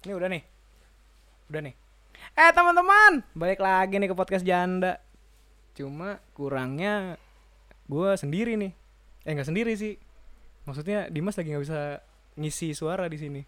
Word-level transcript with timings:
Ini 0.00 0.12
udah 0.16 0.28
nih. 0.32 0.42
Udah 1.52 1.60
nih. 1.60 1.74
Eh 2.32 2.50
teman-teman, 2.56 3.20
balik 3.36 3.60
lagi 3.60 4.00
nih 4.00 4.08
ke 4.08 4.16
podcast 4.16 4.44
janda. 4.44 4.96
Cuma 5.76 6.16
kurangnya 6.32 7.20
gue 7.84 8.10
sendiri 8.16 8.56
nih. 8.56 8.72
Eh 9.28 9.32
nggak 9.36 9.48
sendiri 9.52 9.76
sih. 9.76 10.00
Maksudnya 10.64 11.12
Dimas 11.12 11.36
lagi 11.36 11.52
nggak 11.52 11.64
bisa 11.68 11.80
ngisi 12.40 12.72
suara 12.72 13.12
di 13.12 13.20
sini 13.20 13.40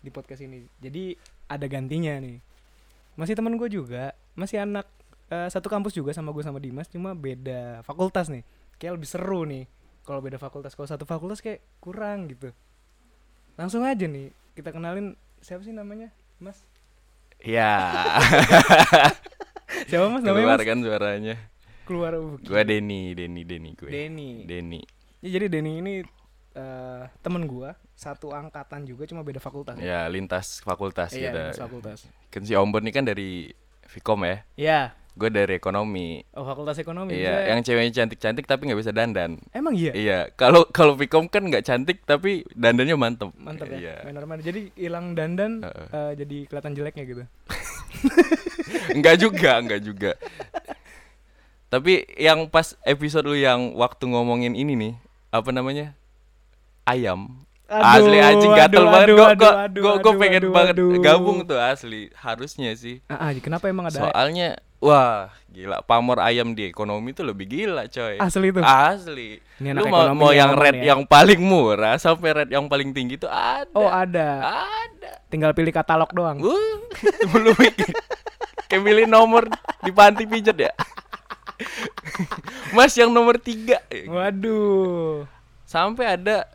di 0.00 0.08
podcast 0.08 0.40
ini. 0.48 0.64
Jadi 0.80 1.12
ada 1.52 1.68
gantinya 1.68 2.16
nih. 2.24 2.40
Masih 3.20 3.36
temen 3.36 3.60
gue 3.60 3.68
juga, 3.68 4.16
masih 4.32 4.64
anak 4.64 4.88
eh, 5.28 5.52
satu 5.52 5.68
kampus 5.68 5.92
juga 5.92 6.16
sama 6.16 6.32
gue 6.32 6.40
sama 6.40 6.56
Dimas, 6.56 6.88
cuma 6.88 7.12
beda 7.12 7.84
fakultas 7.84 8.32
nih. 8.32 8.48
Kayak 8.80 8.96
lebih 8.96 9.08
seru 9.12 9.44
nih 9.44 9.68
kalau 10.08 10.24
beda 10.24 10.40
fakultas. 10.40 10.72
Kalau 10.72 10.88
satu 10.88 11.04
fakultas 11.04 11.44
kayak 11.44 11.60
kurang 11.84 12.32
gitu. 12.32 12.48
Langsung 13.60 13.84
aja 13.84 14.08
nih 14.08 14.32
kita 14.56 14.72
kenalin 14.72 15.12
siapa 15.40 15.60
sih 15.60 15.70
namanya, 15.70 16.08
Mas? 16.38 16.58
Ya, 17.38 17.78
Siapa 19.88 20.04
Mas 20.08 20.22
namanya? 20.22 20.44
keluar 20.44 20.58
Mas? 20.58 20.66
kan 20.66 20.78
suaranya. 20.80 21.34
Keluar. 21.84 22.12
uh, 22.16 22.36
Gua 22.40 22.60
Denny, 22.62 23.12
Denny, 23.14 23.42
Denny 23.44 23.70
gue. 23.74 23.88
Denny. 23.88 24.44
Denny. 24.44 24.80
Ya, 25.20 25.28
jadi 25.32 25.46
Denny 25.48 25.72
ini 25.78 25.92
eh 26.52 27.02
temen 27.20 27.44
gua, 27.44 27.74
satu 27.94 28.30
angkatan 28.30 28.82
juga 28.82 29.04
cuma 29.06 29.22
beda 29.22 29.38
fakultas. 29.38 29.76
Ya, 29.78 30.04
lintas 30.08 30.58
fakultas 30.60 31.12
Iya, 31.12 31.20
gitu. 31.24 31.38
lintas 31.46 31.58
fakultas. 31.60 31.98
Kan 32.28 32.42
si 32.42 32.52
Ombon 32.52 32.82
ini 32.82 32.90
kan 32.90 33.04
dari 33.04 33.52
Vkom 33.88 34.20
ya. 34.24 34.36
Iya. 34.54 34.80
Gue 35.18 35.34
dari 35.34 35.58
ekonomi. 35.58 36.22
Oh, 36.30 36.46
fakultas 36.46 36.78
ekonomi. 36.78 37.18
Iya, 37.18 37.42
Saya- 37.42 37.46
yang 37.50 37.60
ceweknya 37.66 37.92
cantik-cantik 37.98 38.46
tapi 38.46 38.70
nggak 38.70 38.78
bisa 38.78 38.94
dandan. 38.94 39.42
Emang 39.50 39.74
iya. 39.74 39.90
Iya, 39.90 40.18
kalau 40.38 40.62
kalau 40.70 40.94
Vkom 40.94 41.26
kan 41.26 41.42
nggak 41.42 41.66
cantik 41.66 42.06
tapi 42.06 42.46
dandannya 42.54 42.94
mantep. 42.94 43.34
Mantap 43.34 43.66
ya. 43.66 43.78
Iya. 43.82 43.94
Benar-benar. 44.06 44.46
Jadi 44.46 44.70
hilang 44.78 45.18
dandan 45.18 45.66
Heeh. 45.66 45.86
eh, 45.90 46.12
jadi 46.22 46.36
kelihatan 46.46 46.72
jeleknya 46.78 47.04
gitu. 47.04 47.22
Enggak 48.94 49.16
juga, 49.18 49.58
enggak 49.58 49.80
juga. 49.82 50.12
Tapi 51.68 52.06
yang 52.16 52.48
pas 52.48 52.78
episode 52.86 53.28
lu 53.28 53.36
yang 53.36 53.76
waktu 53.76 54.08
ngomongin 54.08 54.56
ini 54.56 54.72
nih, 54.72 54.92
apa 55.28 55.50
namanya? 55.52 55.92
Ayam. 56.88 57.44
asli 57.68 58.16
anjing 58.16 58.56
gatel 58.56 58.80
aduh, 58.80 58.88
banget 58.88 59.08
aduh, 59.12 59.18
aduh, 59.20 59.52
aduh, 59.60 59.82
gua, 59.84 59.94
gua 60.00 60.12
aduh, 60.16 60.20
pengen 60.24 60.40
aduh, 60.40 60.52
banget 60.56 60.74
aduh. 60.80 60.90
gabung 61.04 61.38
tuh 61.44 61.60
asli 61.60 62.08
harusnya 62.16 62.72
sih. 62.72 63.04
Ah, 63.12 63.28
ah, 63.28 63.30
kenapa 63.44 63.68
emang 63.68 63.92
ada 63.92 64.08
Soalnya 64.08 64.56
wah, 64.78 65.28
gila 65.48 65.82
pamor 65.82 66.18
ayam 66.18 66.52
di 66.52 66.64
ekonomi 66.64 67.10
tuh 67.10 67.24
lebih 67.24 67.46
gila, 67.46 67.86
coy. 67.86 68.16
asli 68.16 68.48
itu? 68.48 68.60
Asli. 68.60 69.30
Ini 69.58 69.74
Lu 69.74 69.86
mau, 69.86 70.06
mau 70.12 70.30
yang 70.30 70.54
red 70.54 70.78
ya. 70.78 70.94
yang 70.94 71.02
paling 71.02 71.38
murah 71.38 71.96
sampai 71.96 72.30
red 72.36 72.48
yang 72.48 72.66
paling 72.66 72.90
tinggi 72.90 73.16
tuh 73.16 73.26
ada. 73.26 73.66
Oh, 73.72 73.86
ada. 73.86 74.62
Ada. 74.62 75.10
Tinggal 75.26 75.50
pilih 75.50 75.70
katalog 75.70 76.10
doang. 76.10 76.38
Uh, 76.38 76.78
belum 77.32 77.54
mikir. 77.54 77.90
Kayak 78.66 78.82
milih 78.82 79.06
nomor 79.06 79.50
di 79.80 79.90
panti 79.90 80.24
pijat 80.24 80.54
ya. 80.56 80.72
Mas 82.70 82.94
yang 82.94 83.10
nomor 83.10 83.34
tiga 83.36 83.82
Waduh. 84.06 85.26
sampai 85.64 86.14
ada 86.14 86.46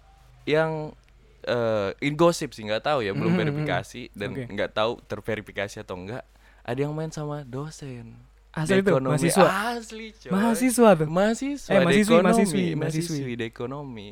yang 0.43 0.95
eh 1.43 1.91
in 1.99 2.15
gosip 2.15 2.55
sih 2.55 2.63
nggak 2.63 2.85
tahu 2.85 3.03
ya 3.03 3.11
belum 3.11 3.29
Mhm, 3.29 3.39
verifikasi 3.41 4.15
dan 4.15 4.31
nggak 4.31 4.71
tahu 4.71 5.03
terverifikasi 5.03 5.75
atau 5.77 5.99
enggak 5.99 6.23
ada 6.63 6.79
yang 6.79 6.91
main 6.91 7.09
sama 7.09 7.43
dosen 7.43 8.15
Asli 8.49 8.79
itu, 8.79 8.93
mahasiswa? 8.93 9.47
asli 9.73 10.13
coy 10.13 10.29
Mahasiswa 10.29 10.89
tuh. 10.93 11.07
mahasiswa 11.07 11.69
Eh, 11.69 11.79
mahasiswi, 11.79 12.05
ekonomi 12.07 12.23
mahasiswi, 12.23 12.63
mahasiswi. 12.69 12.75
mahasiswi 12.77 13.31
di 13.33 13.43
ekonomi 13.43 14.09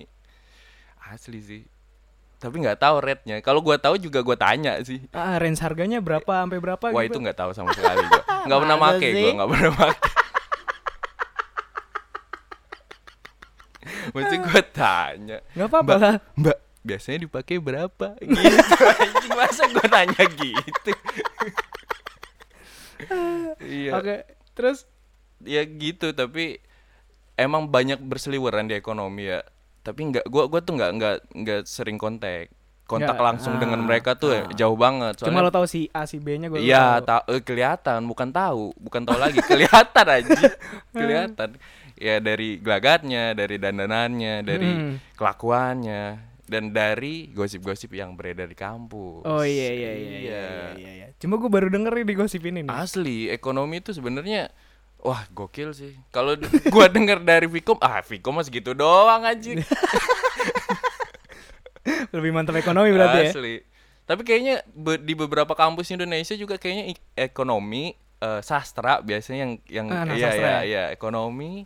asli 1.06 1.40
sih 1.40 1.64
tapi 2.36 2.58
nggak 2.58 2.76
tahu 2.76 2.96
rate-nya 3.00 3.38
kalau 3.40 3.62
gua 3.62 3.78
tahu 3.78 3.96
juga 3.96 4.20
gua 4.20 4.34
tanya 4.34 4.82
sih 4.82 4.98
Ah, 5.12 5.38
range 5.38 5.62
harganya 5.62 6.02
berapa 6.02 6.26
sampai 6.42 6.58
berapa 6.58 6.82
Wah 6.90 7.04
gitu? 7.04 7.14
itu 7.14 7.18
nggak 7.22 7.38
tahu 7.38 7.52
sama 7.52 7.70
sekali 7.70 8.02
gua. 8.02 8.24
Nggak 8.50 8.60
pernah 8.60 8.78
make 8.80 9.08
gua, 9.14 9.32
nggak 9.32 9.50
pernah 9.52 9.72
make. 9.78 10.02
Mesti 14.12 14.36
gua 14.40 14.62
tanya. 14.68 15.38
Nggak 15.54 15.68
apa-apa 15.70 15.86
Mbak, 15.86 16.00
lah. 16.00 16.16
Mbak, 16.34 16.58
biasanya 16.82 17.18
dipakai 17.22 17.58
berapa? 17.58 18.08
Gitu. 18.26 19.28
masa 19.32 19.64
gua 19.70 19.86
tanya 19.86 20.24
gitu? 20.26 20.92
Iya. 23.62 23.92
Oke. 23.98 24.16
Terus 24.54 24.86
Ya 25.42 25.66
gitu, 25.66 26.14
tapi 26.14 26.62
emang 27.34 27.66
banyak 27.66 27.98
berseliweran 27.98 28.70
di 28.70 28.78
ekonomi 28.78 29.26
ya. 29.26 29.42
Tapi 29.82 30.14
nggak 30.14 30.30
gua 30.30 30.46
gua 30.46 30.62
tuh 30.62 30.78
nggak 30.78 30.92
nggak 31.02 31.16
nggak 31.34 31.62
sering 31.66 31.98
kontak. 31.98 32.54
Kontak 32.86 33.16
Nggak, 33.16 33.24
langsung 33.24 33.56
dengan 33.56 33.82
ah, 33.82 33.86
mereka 33.88 34.14
tuh 34.14 34.36
ah. 34.36 34.46
jauh 34.54 34.76
banget. 34.76 35.16
cuma 35.24 35.42
Soalnya 35.42 35.48
lo 35.48 35.52
tahu 35.56 35.66
si 35.66 35.88
A 35.96 36.04
si 36.04 36.20
B-nya 36.20 36.52
gue 36.52 36.60
Iya, 36.60 37.00
ta 37.00 37.24
eh, 37.26 37.40
kelihatan, 37.40 38.04
bukan 38.04 38.36
tahu, 38.36 38.76
bukan 38.76 39.08
tahu 39.08 39.16
lagi, 39.16 39.40
kelihatan 39.40 40.06
aja. 40.12 40.42
kelihatan. 40.94 41.50
Ya 41.96 42.20
dari 42.20 42.60
gelagatnya, 42.60 43.32
dari 43.32 43.56
dandanannya, 43.58 44.36
dari 44.44 44.70
Hmm. 44.70 44.94
kelakuannya 45.16 46.31
dan 46.52 46.70
dari 46.70 47.32
gosip-gosip 47.32 47.96
yang 47.96 48.12
beredar 48.12 48.46
di 48.46 48.54
kampus. 48.54 49.24
Oh 49.24 49.40
iya 49.40 49.72
iya 49.72 49.92
iya 49.92 49.92
iya 49.96 50.20
iya. 50.20 50.44
iya, 50.76 50.92
iya. 50.92 51.08
Cuma 51.16 51.40
gue 51.40 51.48
baru 51.48 51.72
denger 51.72 51.96
nih 51.96 52.06
di 52.06 52.14
gosip 52.14 52.44
ini 52.44 52.60
nih. 52.62 52.70
Asli, 52.70 53.32
ekonomi 53.32 53.80
itu 53.80 53.96
sebenarnya 53.96 54.52
wah, 55.00 55.24
gokil 55.32 55.72
sih. 55.72 55.96
Kalau 56.10 56.36
gua 56.74 56.86
denger 56.86 57.24
dari 57.24 57.48
Vkom, 57.48 57.80
ah 57.80 58.04
Vkom 58.04 58.36
mas 58.36 58.52
gitu 58.52 58.76
doang 58.76 59.24
anjing. 59.24 59.64
Lebih 62.14 62.30
mantap 62.30 62.54
ekonomi 62.54 62.92
berarti 62.92 63.18
ya. 63.26 63.32
Asli. 63.32 63.56
Tapi 64.04 64.22
kayaknya 64.22 64.62
be- 64.68 65.00
di 65.00 65.16
beberapa 65.16 65.56
kampus 65.56 65.90
Indonesia 65.90 66.36
juga 66.36 66.60
kayaknya 66.60 66.94
ekonomi, 67.16 67.96
eh, 68.20 68.42
sastra 68.44 69.00
biasanya 69.00 69.40
yang 69.40 69.54
yang 69.66 69.88
Ah, 69.90 70.04
iya 70.12 70.30
iya 70.30 70.36
ya? 70.36 70.58
iya 70.62 70.84
ekonomi. 70.92 71.66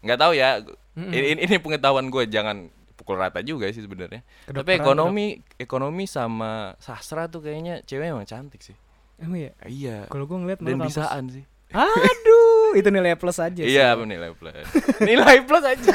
nggak 0.00 0.18
tahu 0.18 0.32
ya. 0.34 0.58
Mm-mm. 0.92 1.08
Ini, 1.08 1.46
ini 1.46 1.56
pengetahuan 1.56 2.08
gue 2.08 2.26
jangan 2.26 2.66
pukul 3.02 3.18
rata 3.18 3.42
juga 3.42 3.66
sih 3.74 3.82
sebenarnya. 3.82 4.22
Tapi 4.46 4.78
ekonomi 4.78 5.42
ekonomi 5.58 6.06
sama 6.06 6.78
sastra 6.78 7.26
tuh 7.26 7.42
kayaknya 7.42 7.82
cewek 7.82 8.14
emang 8.14 8.22
cantik 8.22 8.62
sih. 8.62 8.78
Emang 9.18 9.42
ya? 9.42 9.52
Iya. 9.66 9.98
Kalau 10.06 10.30
gue 10.30 10.38
ngeliat 10.38 10.62
Dan 10.62 10.78
bisaan 10.78 11.24
sih. 11.34 11.42
Aduh, 11.74 12.78
itu 12.78 12.88
nilai 12.92 13.18
plus 13.18 13.42
aja 13.42 13.58
sih. 13.58 13.66
Iya, 13.66 13.98
nilai 13.98 14.30
plus. 14.36 14.54
nilai 15.08 15.42
plus 15.42 15.64
aja. 15.66 15.92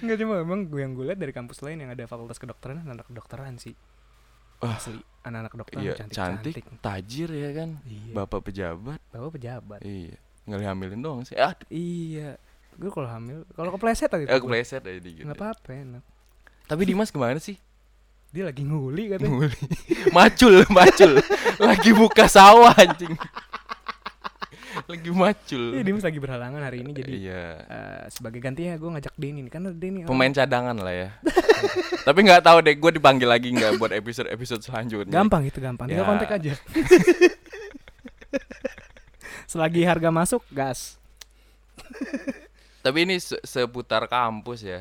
Enggak 0.00 0.16
cuma 0.20 0.40
emang 0.40 0.64
gue 0.64 0.80
yang 0.80 0.92
gue 0.96 1.04
lihat 1.12 1.20
dari 1.20 1.32
kampus 1.32 1.60
lain 1.60 1.84
yang 1.84 1.90
ada 1.92 2.04
fakultas 2.08 2.40
kedokteran 2.40 2.80
anak 2.84 3.04
kedokteran 3.08 3.60
sih. 3.60 3.76
Wah. 4.60 4.76
Asli, 4.76 5.00
anak-anak 5.24 5.50
kedokteran 5.56 5.82
Iya, 5.84 5.92
cantik, 5.96 6.16
cantik, 6.16 6.54
cantik. 6.60 6.64
tajir 6.84 7.30
ya 7.32 7.50
kan. 7.56 7.70
Iya. 7.88 8.12
Bapak 8.12 8.40
pejabat. 8.44 9.00
Bapak 9.08 9.30
pejabat. 9.40 9.80
Iya. 9.80 10.16
Nggak 10.44 10.60
hamilin 10.68 11.00
doang 11.00 11.22
sih. 11.24 11.36
Ah, 11.36 11.56
Iya. 11.72 12.36
Gue 12.74 12.88
kalau 12.88 13.06
hamil, 13.06 13.44
kalau 13.52 13.68
kepleset 13.72 14.08
aja. 14.08 14.24
eh, 14.26 14.38
kepleset 14.38 14.80
aja 14.80 14.96
dikit. 14.96 15.22
Enggak 15.22 15.36
apa-apa, 15.36 15.68
enak. 15.70 16.02
Tapi 16.64 16.82
Dimas 16.84 17.08
ke 17.08 17.16
mana 17.16 17.36
sih? 17.36 17.56
Dia 18.30 18.44
lagi 18.44 18.62
nguli 18.62 19.10
katanya. 19.10 19.28
Nguli. 19.28 19.56
macul, 20.16 20.52
macul. 20.68 21.18
Lagi 21.58 21.90
buka 21.90 22.24
sawah 22.24 22.72
anjing. 22.72 23.12
Lagi 24.86 25.10
macul. 25.10 25.74
Iya, 25.74 25.82
Dimas 25.82 26.00
lagi 26.00 26.16
berhalangan 26.16 26.62
hari 26.62 26.80
ini 26.80 26.90
jadi 26.90 27.10
Iya. 27.10 27.42
eh, 27.60 28.00
sebagai 28.08 28.38
gantinya 28.38 28.74
gue 28.74 28.88
ngajak 28.88 29.12
Denny 29.14 29.38
nih 29.42 29.50
karena 29.50 29.68
Denny 29.70 29.98
Pemain 30.06 30.30
cadangan 30.30 30.74
lah 30.78 30.94
ya. 30.94 31.08
Tapi 32.06 32.18
nggak 32.22 32.40
tahu 32.40 32.56
deh, 32.62 32.72
gue 32.72 32.90
dipanggil 32.94 33.26
lagi 33.26 33.50
nggak 33.50 33.76
buat 33.76 33.90
episode 33.92 34.24
episode 34.28 34.60
selanjutnya. 34.62 35.12
gampang 35.12 35.44
itu 35.44 35.58
gampang. 35.58 35.84
Tinggal 35.84 36.00
Ya. 36.00 36.08
kontak 36.08 36.28
aja. 36.32 36.52
Selagi 39.50 39.82
harga 39.82 40.08
masuk, 40.08 40.40
gas. 40.48 40.96
Tapi 42.80 42.98
ini 43.02 43.16
se- 43.16 43.40
seputar 43.40 44.06
kampus 44.06 44.60
ya, 44.62 44.80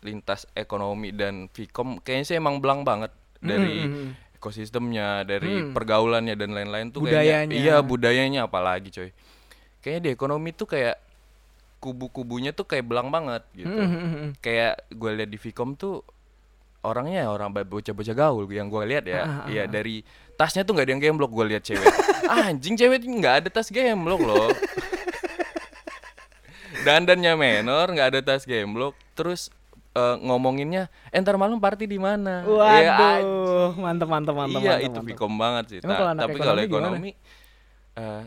lintas 0.00 0.46
ekonomi 0.52 1.10
dan 1.10 1.46
Vkom 1.46 1.98
kayaknya 1.98 2.24
sih 2.24 2.36
emang 2.36 2.58
belang 2.58 2.80
banget 2.80 3.10
dari 3.36 3.74
Mm, 3.78 3.88
mm, 3.88 4.00
mm. 4.00 4.10
ekosistemnya, 4.36 5.08
dari 5.22 5.60
Hmm. 5.60 5.72
pergaulannya 5.72 6.32
dan 6.32 6.50
lain-lain 6.50 6.88
tuh 6.88 7.02
Budayanya. 7.02 7.44
kayaknya 7.44 7.54
iya 7.56 7.76
budayanya 7.80 8.40
apalagi 8.44 8.88
coy. 8.88 9.10
Kayaknya 9.78 10.00
di 10.00 10.10
ekonomi 10.10 10.50
tuh 10.50 10.66
kayak 10.66 10.96
kubu-kubunya 11.78 12.52
tuh 12.52 12.64
kayak 12.64 12.84
belang 12.84 13.08
banget 13.08 13.40
gitu. 13.54 13.68
Mm, 13.68 13.80
mm, 13.80 13.98
mm, 13.98 14.10
mm. 14.14 14.30
Kayak 14.38 14.84
gue 14.90 15.10
lihat 15.14 15.28
di 15.28 15.38
Vkom 15.38 15.72
tuh 15.74 16.04
orangnya 16.80 17.24
ya 17.24 17.28
orang 17.28 17.52
bocah-bocah 17.52 18.14
gaul 18.14 18.44
yang 18.48 18.68
gue 18.68 18.84
lihat 18.86 19.04
ya. 19.04 19.20
Ah, 19.20 19.28
ah, 19.42 19.46
Iya 19.46 19.62
ah. 19.62 19.66
dari 19.66 20.04
tasnya 20.34 20.62
tuh 20.62 20.72
nggak 20.72 20.86
ada 20.86 20.92
yang 20.94 21.02
gemblok 21.02 21.28
gue 21.30 21.46
lihat 21.46 21.62
cewek. 21.62 21.84
Anjing 22.30 22.76
cewek 22.76 23.00
nggak 23.02 23.34
ada 23.36 23.48
tas 23.50 23.68
gemblok 23.68 24.20
loh. 24.20 24.48
Dandannya 26.80 27.32
menor, 27.34 27.86
nggak 27.92 28.08
ada 28.16 28.20
tas 28.22 28.44
gemblok. 28.44 28.96
Terus 29.12 29.52
eh, 29.92 30.16
ngomonginnya, 30.20 30.88
entar 31.10 31.36
malam 31.36 31.58
party 31.58 31.84
di 31.84 31.98
mana? 31.98 32.42
Ya. 32.42 32.96
Waduh, 33.20 33.76
mantep 33.76 34.08
mantep 34.08 34.34
mantep. 34.34 34.60
iya 34.60 34.80
mantep, 34.80 34.88
itu. 34.88 35.00
Vkom 35.14 35.34
banget 35.36 35.64
sih. 35.68 35.78
Emang 35.82 35.90
Ta- 35.90 36.00
kalau 36.00 36.12
tapi 36.16 36.38
kalau 36.38 36.60
ekonomi 36.60 37.10
gimana? 37.12 38.00
eh, 38.00 38.22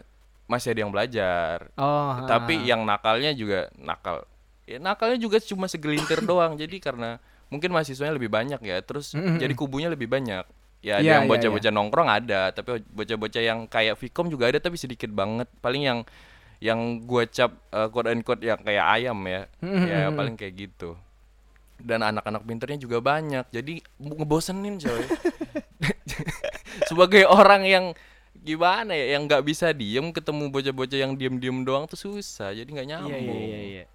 masih 0.46 0.70
ada 0.76 0.80
yang 0.84 0.92
belajar. 0.94 1.58
Oh, 1.76 2.14
Tapi 2.26 2.54
ah. 2.62 2.66
yang 2.68 2.82
nakalnya 2.84 3.32
juga 3.32 3.72
nakal. 3.80 4.28
Ya 4.64 4.78
nakalnya 4.78 5.18
juga 5.18 5.40
cuma 5.40 5.66
segelintir 5.66 6.22
doang. 6.30 6.54
Jadi 6.56 6.78
karena 6.78 7.18
mungkin 7.48 7.70
mahasiswanya 7.70 8.18
lebih 8.18 8.34
banyak 8.34 8.58
ya 8.66 8.82
terus 8.82 9.14
Mm-mm. 9.14 9.38
jadi 9.38 9.54
kubunya 9.54 9.86
lebih 9.86 10.10
banyak 10.10 10.42
ya 10.82 10.94
ada 10.98 11.06
Iya, 11.06 11.14
yang 11.22 11.26
iya, 11.26 11.32
bocah-bocah 11.38 11.70
nongkrong 11.70 12.10
ada 12.10 12.42
tapi 12.50 12.82
bocah-bocah 12.82 13.44
yang 13.46 13.70
kayak 13.70 13.94
Vkom 13.94 14.26
juga 14.26 14.50
ada 14.50 14.58
tapi 14.58 14.74
sedikit 14.74 15.14
banget 15.14 15.46
paling 15.62 15.86
yang 15.86 16.00
yang 16.63 17.04
gua 17.04 17.27
cap 17.27 17.51
uh, 17.75 17.92
quote 17.92 18.07
unquote 18.07 18.39
yang 18.39 18.60
kayak 18.63 18.86
ayam 18.88 19.19
ya 19.27 19.51
Mm-mm. 19.60 19.83
ya 19.83 20.07
paling 20.15 20.39
kayak 20.39 20.56
gitu 20.56 20.95
dan 21.83 22.00
anak-anak 22.00 22.39
pinternya 22.48 22.80
juga 22.80 23.04
banyak 23.04 23.44
jadi 23.51 23.83
ngebosenin 24.00 24.80
coy 24.80 25.04
sebagai 26.89 27.27
orang 27.27 27.68
yang 27.68 27.86
gimana 28.44 28.95
ya 28.95 29.19
yang 29.19 29.27
nggak 29.27 29.44
bisa 29.44 29.75
diem 29.75 30.12
ketemu 30.15 30.48
bocah-bocah 30.51 31.00
yang 31.00 31.13
diem-diem 31.19 31.63
doang 31.68 31.83
tuh 31.88 32.00
susah 32.00 32.56
jadi 32.56 32.68
nggak 32.68 32.88
Iya 32.88 32.92
nyambung 33.00 33.19
iya 33.19 33.36
iya 33.44 33.62
iya. 33.63 33.86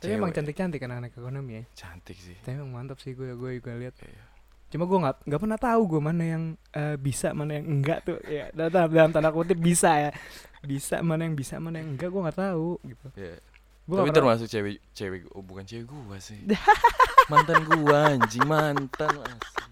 Tapi 0.00 0.16
emang 0.16 0.32
cantik-cantik 0.32 0.80
kan 0.80 0.96
anak 0.96 1.12
ekonomi 1.12 1.60
ya. 1.60 1.64
cantik 1.76 2.16
sih 2.16 2.32
Tapi 2.40 2.56
emang 2.56 2.72
mantap 2.72 2.96
sih 3.04 3.12
gue 3.12 3.36
gue 3.36 3.60
juga 3.60 3.76
lihat. 3.76 3.92
Iya. 4.00 4.22
Cuma 4.72 4.88
gue 4.88 4.96
nggak 4.96 5.16
nggak 5.28 5.40
pernah 5.44 5.58
tahu 5.60 5.82
gue 5.92 6.00
mana 6.00 6.24
yang 6.24 6.44
eh, 6.72 6.96
bisa 6.96 7.36
mana 7.36 7.60
yang 7.60 7.66
enggak 7.68 7.98
tuh 8.08 8.16
ya 8.24 8.48
dalam, 8.56 8.88
dalam 8.88 9.10
tanda 9.12 9.28
kutip 9.28 9.60
bisa 9.60 10.08
ya 10.08 10.10
bisa 10.60 11.00
mana 11.00 11.22
yang 11.22 11.32
bisa 11.32 11.56
mana 11.56 11.78
yang 11.78 11.90
enggak 11.90 12.08
gue 12.08 12.20
nggak 12.20 12.38
tahu 12.38 12.76
gitu. 12.82 13.06
Gue 13.82 13.96
tapi 13.96 14.10
termasuk 14.12 14.46
cewek 14.46 14.78
cewek 14.90 15.20
oh 15.30 15.40
bukan 15.40 15.64
cewek 15.64 15.82
gua 15.84 16.16
sih 16.16 16.38
mantan 17.32 17.58
gua 17.64 18.12
anjing 18.12 18.44
mantan 18.44 19.10
asli. 19.18 19.64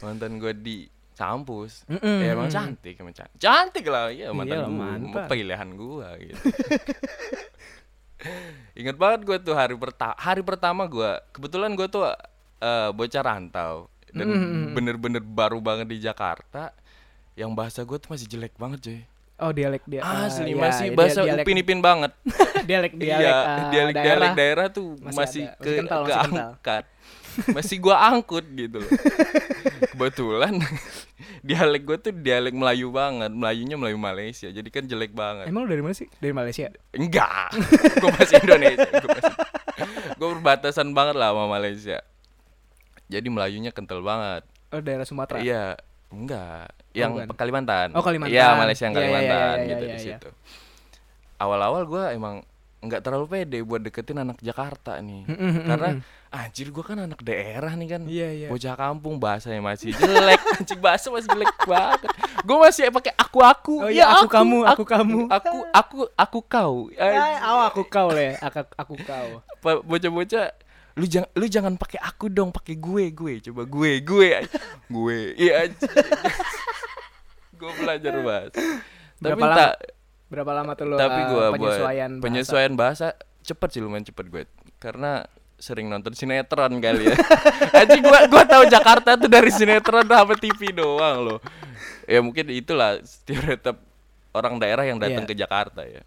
mantan 0.00 0.32
gua 0.36 0.52
di 0.52 0.88
kampus 1.12 1.84
ya 1.92 2.32
emang 2.32 2.48
cantik 2.48 2.96
emang 2.96 3.12
cantik 3.12 3.36
cantik 3.36 3.84
lah 3.84 4.08
ya 4.08 4.32
mantan 4.32 4.56
Iyalah, 4.56 4.70
gua 4.70 4.80
mantap. 4.80 5.26
pilihan 5.28 5.68
gua 5.74 6.08
gitu 6.16 6.40
Ingat 8.76 8.96
banget 8.96 9.20
gue 9.24 9.36
tuh 9.40 9.52
hari 9.52 9.72
pertama 9.74 10.12
hari 10.14 10.40
pertama 10.40 10.84
gua 10.84 11.20
kebetulan 11.30 11.72
gua 11.72 11.84
tuh 11.86 12.04
eh, 12.58 12.90
bocah 12.90 13.22
rantau 13.22 13.88
dan 14.10 14.26
Mm. 14.26 14.74
bener-bener 14.74 15.22
baru 15.22 15.58
banget 15.58 15.86
di 15.86 16.00
Jakarta 16.00 16.72
yang 17.40 17.56
bahasa 17.56 17.80
gue 17.80 17.96
tuh 17.96 18.12
masih 18.12 18.28
jelek 18.28 18.52
banget 18.60 18.78
cuy. 18.84 19.00
Oh 19.40 19.56
dialek 19.56 19.80
dia. 19.88 20.04
Ah, 20.04 20.28
asli 20.28 20.52
ya, 20.52 20.60
masih 20.60 20.92
dia- 20.92 20.98
bahasa 21.00 21.20
dialek, 21.24 21.44
upin 21.48 21.56
ipin 21.56 21.80
banget. 21.80 22.12
Dialek 22.68 22.92
dialek 22.92 23.24
iya, 23.24 23.32
ah, 23.40 23.70
dialek 23.72 23.94
daerah. 23.96 24.04
dialek 24.04 24.32
daerah 24.36 24.66
tuh 24.68 25.00
masih 25.00 25.16
masih, 25.16 25.42
ada, 25.48 25.56
ke 25.56 25.64
masih 25.64 25.78
kental, 25.80 26.00
masih 26.04 26.20
keangkat. 26.20 26.84
Masih 27.56 27.76
gua 27.80 27.96
angkut 28.04 28.44
gitu 28.52 28.84
loh. 28.84 28.92
Kebetulan 29.96 30.60
dialek 31.48 31.82
gua 31.88 31.96
tuh 31.96 32.12
dialek 32.12 32.52
Melayu 32.52 32.92
banget. 32.92 33.32
Melayunya 33.32 33.80
Melayu 33.80 33.96
Malaysia 33.96 34.52
jadi 34.52 34.68
kan 34.68 34.84
jelek 34.84 35.16
banget. 35.16 35.48
Emang 35.48 35.64
lu 35.64 35.72
dari 35.72 35.80
mana 35.80 35.96
sih? 35.96 36.04
Dari 36.20 36.36
Malaysia. 36.36 36.68
enggak. 36.92 37.48
Gua 38.04 38.10
masih 38.12 38.34
Indonesia 38.44 38.84
gua, 38.92 39.08
masih, 39.08 39.34
gua 40.20 40.28
berbatasan 40.36 40.92
banget 40.92 41.16
lah 41.16 41.32
sama 41.32 41.48
Malaysia. 41.48 41.98
Jadi 43.08 43.26
Melayunya 43.26 43.72
kental 43.72 44.04
banget. 44.04 44.44
Oh 44.68 44.84
daerah 44.84 45.08
Sumatera. 45.08 45.40
iya 45.40 45.80
enggak. 46.10 46.68
Yang 46.90 47.10
bukan. 47.26 47.36
Kalimantan. 47.38 47.88
Oh, 47.94 48.02
Kalimantan. 48.02 48.34
iya 48.34 48.54
Malaysia 48.58 48.84
yang 48.86 48.94
Iya, 48.94 49.00
iya, 49.00 49.06
Kalimantan 49.06 49.56
iya, 49.56 49.68
gitu 49.70 49.84
iya, 49.84 49.94
di 49.94 49.98
situ. 50.02 50.28
Awal-awal 51.40 51.82
gua 51.86 52.04
emang 52.12 52.42
nggak 52.80 53.04
terlalu 53.04 53.26
pede 53.28 53.60
buat 53.60 53.84
deketin 53.84 54.18
anak 54.20 54.40
Jakarta 54.40 54.96
nih. 55.00 55.28
Karena 55.68 56.00
anjir 56.32 56.72
gua 56.72 56.84
kan 56.84 56.98
anak 57.04 57.20
daerah 57.22 57.72
nih 57.76 57.88
kan. 57.88 58.02
Iya 58.08 58.28
iya. 58.34 58.48
bocah 58.50 58.74
kampung 58.74 59.22
bahasanya 59.22 59.60
masih 59.62 59.94
jelek. 59.94 60.40
Anjing 60.60 60.80
bahasa 60.80 61.06
masih 61.12 61.28
jelek 61.30 61.52
banget. 61.64 62.10
Gue 62.40 62.56
masih 62.56 62.88
pakai 62.88 63.12
aku 63.14 63.38
aku 63.44 63.74
Oh 63.84 63.90
iya, 63.92 64.08
aku, 64.16 64.26
kamu, 64.26 64.64
aku, 64.64 64.82
kamu. 64.88 65.18
aku 65.28 65.58
aku 65.70 65.98
aku 66.16 66.38
kau. 66.44 66.88
Oh, 66.90 67.60
aku 67.68 67.82
kau 67.86 68.08
le, 68.10 68.34
aku 68.40 68.60
aku 68.74 68.94
kau. 69.04 69.28
Bocah-bocah 69.62 70.69
lu 70.94 71.04
jangan 71.04 71.30
lu 71.32 71.46
jangan 71.46 71.74
pakai 71.74 71.98
aku 71.98 72.26
dong 72.26 72.50
pakai 72.50 72.74
gue 72.76 73.04
gue. 73.10 73.34
Coba 73.44 73.62
gue 73.64 74.00
gue 74.00 74.30
gue 74.86 75.18
iya 75.36 75.70
gue 77.60 77.70
belajar 77.76 78.14
bahasa. 78.20 78.56
Tapi 79.20 79.36
Berapa 79.36 79.46
tak 79.52 79.74
Berapa 80.30 80.52
lama 80.54 80.72
tuh 80.72 80.86
lo 80.86 80.94
tapi 80.94 81.20
eh, 81.20 81.26
gua 81.26 81.44
buat 81.50 81.52
penyesuaian 81.58 82.10
bahasa? 82.12 82.22
penyesuaian 82.22 82.72
bahasa 82.72 83.06
cepet 83.42 83.68
sih 83.74 83.80
lumayan 83.82 84.06
cepet 84.06 84.26
gue. 84.30 84.42
Karena 84.78 85.26
sering 85.60 85.90
nonton 85.90 86.14
sinetron 86.14 86.78
kali 86.78 87.10
ya. 87.10 87.16
Anjing 87.82 88.00
gua 88.00 88.30
gua 88.30 88.46
tahu 88.46 88.64
Jakarta 88.64 89.18
tuh 89.18 89.26
dari 89.26 89.50
sinetron 89.50 90.06
sama 90.06 90.38
TV 90.38 90.70
doang 90.70 91.26
loh. 91.26 91.38
Ya 92.06 92.22
mungkin 92.22 92.46
itulah 92.48 93.02
stereotip 93.02 93.76
orang 94.30 94.56
daerah 94.56 94.86
yang 94.86 94.96
datang 94.96 95.26
Iya. 95.26 95.30
ke 95.30 95.36
Jakarta 95.36 95.82
ya. 95.82 96.06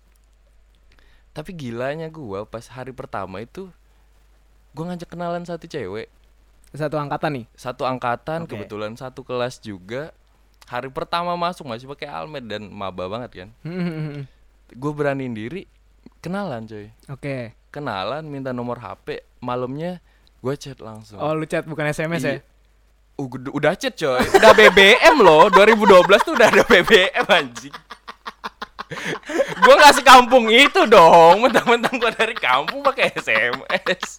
Tapi 1.36 1.51
gilanya 1.51 2.07
gua 2.07 2.47
pas 2.47 2.63
hari 2.65 2.95
pertama 2.95 3.44
itu 3.44 3.68
gua 4.73 4.91
ngajak 4.91 5.09
kenalan 5.09 5.45
satu 5.45 5.65
cewek. 5.65 6.09
Satu 6.73 6.97
angkatan 6.97 7.37
nih. 7.37 7.45
satu 7.53 7.85
angkatan 7.85 8.49
Oke. 8.49 8.57
kebetulan 8.57 8.97
satu 8.97 9.21
kelas 9.21 9.61
juga. 9.61 10.09
Hari 10.65 10.89
pertama 10.89 11.37
masuk 11.37 11.69
masih 11.69 11.85
pakai 11.85 12.09
almet 12.09 12.41
dan 12.43 12.65
maba 12.65 13.05
banget 13.05 13.45
kan? 13.45 13.49
Gue 14.73 14.91
beraniin 14.91 15.37
diri 15.37 15.69
kenalan 16.17 16.65
coy. 16.65 16.89
Oke. 17.07 17.53
kenalan 17.69 18.25
minta 18.25 18.53
nomor 18.53 18.77
HP 18.77 19.21
malamnya 19.37 19.97
gue 20.39 20.53
chat 20.55 20.77
langsung. 20.77 21.17
Oh 21.17 21.33
lu 21.33 21.45
chat 21.45 21.65
bukan 21.65 21.89
SMS 21.89 22.21
ya? 22.21 22.33
Iya. 22.37 22.41
Gud- 23.17 23.53
udah 23.53 23.73
chat 23.77 23.93
coy. 23.93 24.17
Udah 24.33 24.53
BBM 24.53 25.21
loh. 25.21 25.49
2012 25.49 26.25
tuh 26.25 26.33
udah 26.33 26.47
ada 26.49 26.63
BBM 26.65 27.25
anjing. 27.27 27.73
Gue 29.57 29.73
gak 29.73 29.93
sekampung 29.93 30.49
itu 30.49 30.85
dong. 30.85 31.41
Mentang-mentang 31.41 31.97
gue 31.97 32.11
dari 32.13 32.33
kampung 32.33 32.81
pakai 32.81 33.13
SMS 33.13 34.17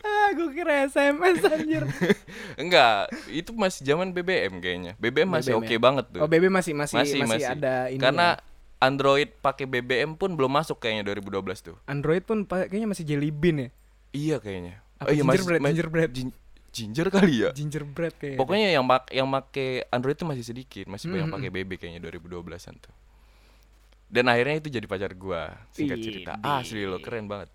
Ah, 0.00 0.28
gue 0.32 0.48
kira 0.50 0.84
SMS 0.84 1.38
anjir. 1.42 1.84
enggak 2.62 3.06
itu 3.28 3.50
masih 3.52 3.84
zaman 3.84 4.10
BBM 4.10 4.58
kayaknya 4.58 4.92
BBM 4.96 5.28
masih 5.30 5.52
BBM 5.52 5.60
oke 5.60 5.70
ya? 5.70 5.80
banget 5.80 6.04
tuh 6.08 6.20
Oh, 6.20 6.28
BB 6.28 6.44
masih 6.46 6.72
masih 6.72 6.94
masih, 6.94 7.18
Masih, 7.18 7.30
masih. 7.30 7.48
ada 7.50 7.74
ini. 7.86 8.00
karena 8.00 8.34
ya? 8.34 8.44
Android 8.80 9.28
pakai 9.36 9.64
BBM 9.64 10.14
pun 10.14 10.32
belum 10.32 10.48
masuk 10.48 10.78
kayaknya 10.78 11.04
2012 11.10 11.34
tuh 11.62 11.76
Android 11.84 12.22
pun 12.22 12.42
kayaknya 12.44 12.86
masih 12.86 13.04
Jelly 13.04 13.28
Bean 13.28 13.56
ya. 13.58 13.68
iya 14.10 14.36
kayaknya 14.38 14.80
Apa 14.96 15.12
gingerbread, 15.12 15.60
ma- 15.60 15.68
gingerbread? 15.68 16.10
gin- 16.10 16.36
ginger 16.68 17.08
kali 17.08 17.34
ya 17.38 17.50
Gingerbread 17.50 18.14
kayaknya. 18.14 18.38
Pokoknya 18.38 18.68
yang 18.70 18.84
mak 18.84 19.10
yang 19.10 19.26
make 19.26 19.66
Android 19.88 20.14
itu 20.14 20.24
masih 20.24 20.44
sedikit, 20.44 20.84
masih 20.86 21.08
banyak 21.08 21.26
Mm, 21.26 21.34
pakai 21.34 21.50
BB 21.50 21.70
kayaknya 21.74 22.00
2012-an 22.02 22.76
tuh. 22.78 22.94
Dan 24.06 24.24
akhirnya 24.26 24.56
itu 24.56 24.68
jadi 24.70 24.84
pacar 24.84 25.12
gua. 25.12 25.52
Singkat 25.70 25.98
cerita. 25.98 26.32
Idih. 26.34 26.48
Asli 26.54 26.82
lo 26.82 26.96
keren 26.98 27.26
banget. 27.26 27.50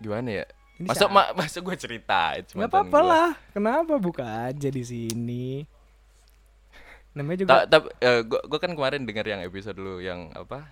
Gimana 0.00 0.28
ya? 0.42 0.46
Ini 0.80 0.88
Masa 0.88 1.04
siapa? 1.04 1.12
ma 1.12 1.22
masa 1.36 1.60
gua 1.60 1.76
cerita 1.76 2.40
Gak 2.40 2.56
apa-apa 2.56 3.00
lah. 3.04 3.28
Kenapa 3.52 4.00
buka 4.00 4.48
aja 4.48 4.68
di 4.72 4.80
sini? 4.80 5.68
Namanya 7.12 7.38
juga. 7.44 7.52
Tapi 7.68 7.86
eh, 8.00 8.20
gua, 8.24 8.40
gua 8.48 8.58
kan 8.58 8.72
kemarin 8.72 9.04
dengar 9.04 9.28
yang 9.28 9.44
episode 9.44 9.76
lu 9.76 10.00
yang 10.00 10.32
apa? 10.32 10.64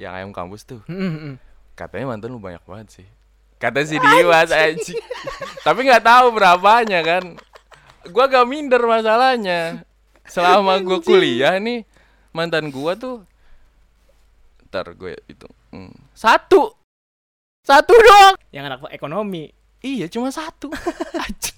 Yang 0.00 0.12
ayam 0.16 0.30
kampus 0.32 0.64
tuh. 0.64 0.80
Hmm, 0.88 0.96
hmm, 0.96 1.20
hmm. 1.20 1.34
Katanya 1.76 2.16
mantan 2.16 2.32
lu 2.32 2.40
banyak 2.40 2.64
banget 2.64 3.04
sih. 3.04 3.08
Kata 3.60 3.84
si 3.84 4.00
Dimas 4.00 4.48
anjing. 4.48 4.96
Tapi 5.68 5.80
nggak 5.84 6.04
tahu 6.08 6.32
berapanya 6.32 7.04
kan. 7.04 7.36
Gua 8.08 8.32
gak 8.32 8.48
minder 8.48 8.80
masalahnya. 8.80 9.84
Selama 10.24 10.80
gua 10.80 11.04
kuliah 11.04 11.60
nih 11.60 11.84
mantan 12.32 12.70
gua 12.70 12.96
tuh 12.96 13.26
Ntar 14.70 14.94
gue 14.94 15.18
hitung 15.26 15.50
hmm. 15.74 16.14
Satu 16.14 16.79
Satu 17.70 17.94
dong 17.94 18.34
Yang 18.50 18.64
anak 18.66 18.78
ekonomi. 18.90 19.54
Iya 19.78 20.06
cuma 20.06 20.28
satu 20.28 20.68
Anjing. 21.24 21.56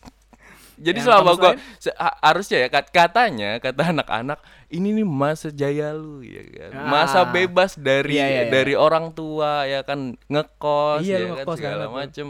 Jadi 0.75 0.99
Yang 0.99 1.07
selama 1.07 1.31
gua 1.35 1.53
se- 1.77 1.95
ha- 1.95 2.19
Harusnya 2.23 2.59
ya 2.59 2.69
kat- 2.69 2.91
Katanya 2.91 3.51
Kata 3.57 3.91
anak-anak 3.91 4.39
Ini 4.69 4.89
nih 4.93 5.05
masa 5.05 5.49
jaya 5.49 5.93
lu 5.93 6.21
ya 6.21 6.43
kan 6.49 6.71
Masa 6.87 7.23
Ah. 7.23 7.29
bebas 7.29 7.75
dari 7.75 8.15
Iya, 8.15 8.27
iya, 8.27 8.41
iya. 8.41 8.51
Dari 8.51 8.75
orang 8.75 9.11
tua 9.11 9.65
ya 9.65 9.81
kan 9.81 10.17
Ngekos 10.27 11.03
Iya, 11.03 11.17
ya 11.17 11.25
kan 11.25 11.37
ngekos 11.39 11.57
Segala 11.57 11.75
kan, 11.75 11.83
betul. 11.85 11.99
macem 11.99 12.27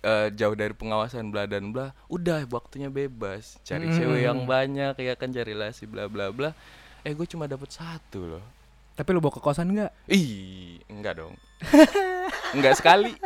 Eh, 0.00 0.28
Jauh 0.32 0.54
dari 0.54 0.72
pengawasan 0.72 1.28
bla 1.28 1.44
dan 1.44 1.70
bla 1.70 1.92
Udah 2.06 2.46
waktunya 2.46 2.88
bebas 2.88 3.58
Cari 3.60 3.84
Hmm. 3.86 3.96
cewek 3.96 4.20
yang 4.22 4.38
banyak 4.44 4.94
Ya 4.96 5.12
kan 5.14 5.28
cari 5.28 5.50
relasi 5.50 5.84
bla 5.84 6.06
bla 6.06 6.30
bla 6.30 6.54
Eh 7.00 7.10
gue 7.10 7.26
cuma 7.26 7.44
dapet 7.44 7.68
satu 7.70 8.22
loh 8.30 8.44
Tapi 9.00 9.08
lu 9.10 9.18
bawa 9.18 9.32
ke 9.32 9.40
kosan 9.40 9.72
nggak? 9.72 9.88
Ih, 10.06 10.76
enggak 10.86 11.16
dong. 11.16 11.32
enggak 12.54 12.76
sekali. 12.76 13.16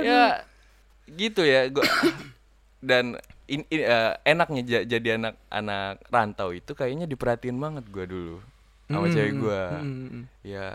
ya 0.00 0.46
gitu 1.08 1.42
ya 1.42 1.66
gua 1.68 1.82
dan 2.80 3.18
in, 3.46 3.66
in- 3.68 3.82
eh, 3.84 4.12
enaknya 4.24 4.62
ja- 4.64 4.86
jadi 4.88 5.18
anak 5.18 5.34
anak 5.48 5.98
rantau 6.06 6.50
itu 6.50 6.72
kayaknya 6.72 7.04
diperhatiin 7.04 7.58
banget 7.58 7.84
gua 7.90 8.06
dulu 8.06 8.36
sama 8.86 9.06
Hmm, 9.06 9.12
cewek 9.12 9.32
hmm, 9.32 9.40
gua 9.40 9.62
hmm, 9.72 10.06
hmm, 10.08 10.24
ya 10.42 10.66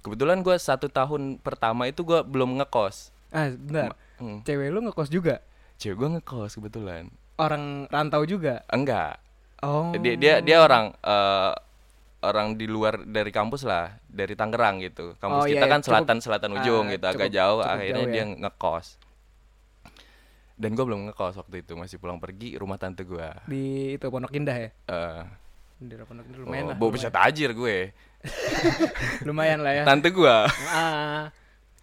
kebetulan 0.00 0.38
gua 0.40 0.56
satu 0.56 0.86
tahun 0.86 1.38
pertama 1.38 1.86
itu 1.86 2.02
gua 2.02 2.22
belum 2.22 2.58
ngekos 2.58 3.10
Ah, 3.30 3.46
bentar. 3.48 3.94
Hmm, 4.18 4.42
Cewek 4.42 4.68
lu 4.68 4.82
ngekos 4.82 5.06
juga? 5.06 5.38
cewek 5.76 5.96
gua 5.96 6.08
ngekos 6.12 6.54
kebetulan 6.54 7.10
Orang 7.36 7.86
rantau 7.86 8.22
juga? 8.22 8.62
enggak 8.68 9.18
Oh. 9.60 9.92
dia 9.94 10.16
dia 10.16 10.34
dia 10.40 10.56
orang 10.58 10.92
eh 10.96 11.52
orang 12.20 12.52
di 12.52 12.64
luar 12.64 13.00
dari 13.00 13.28
kampus 13.28 13.64
lah, 13.64 13.96
dari 14.04 14.32
Tangerang 14.32 14.76
gitu. 14.78 15.16
Kampus 15.16 15.40
Oh, 15.40 15.46
kita 15.46 15.56
iya, 15.58 15.68
kan 15.68 15.80
cukup- 15.80 15.88
selatan 16.04 16.16
selatan 16.20 16.50
ujung 16.54 16.84
ah, 16.86 16.92
gitu, 16.92 17.04
agak 17.06 17.16
cukup- 17.26 17.32
jauh. 17.34 17.58
cukup 17.58 17.72
Akhirnya 17.72 17.96
jauh 17.98 18.08
dia 18.10 18.20
ya. 18.20 18.24
ngekos. 18.38 18.86
Dan 20.54 20.70
gue 20.76 20.84
belum 20.84 21.00
ngekos 21.08 21.34
waktu 21.34 21.56
itu, 21.60 21.72
masih 21.72 21.96
pulang 21.96 22.20
pergi 22.20 22.52
rumah 22.54 22.76
tante 22.76 23.02
gue. 23.02 23.24
Di 23.46 23.64
itu 23.96 24.04
Pondok 24.06 24.36
Indah 24.36 24.56
ya. 24.58 24.68
Eh, 24.68 25.22
Di 25.78 25.96
Pondok 25.96 26.24
Indah 26.26 26.38
lumayan 26.38 26.64
oh, 26.66 26.70
lah. 26.70 26.76
bawa 26.76 26.90
bisa 26.92 27.08
tajir 27.08 27.56
gue. 27.56 27.96
lumayan 29.26 29.64
lah 29.64 29.72
ya. 29.72 29.84
Tante 29.84 30.12
gue. 30.12 30.36
Ah, 30.68 31.32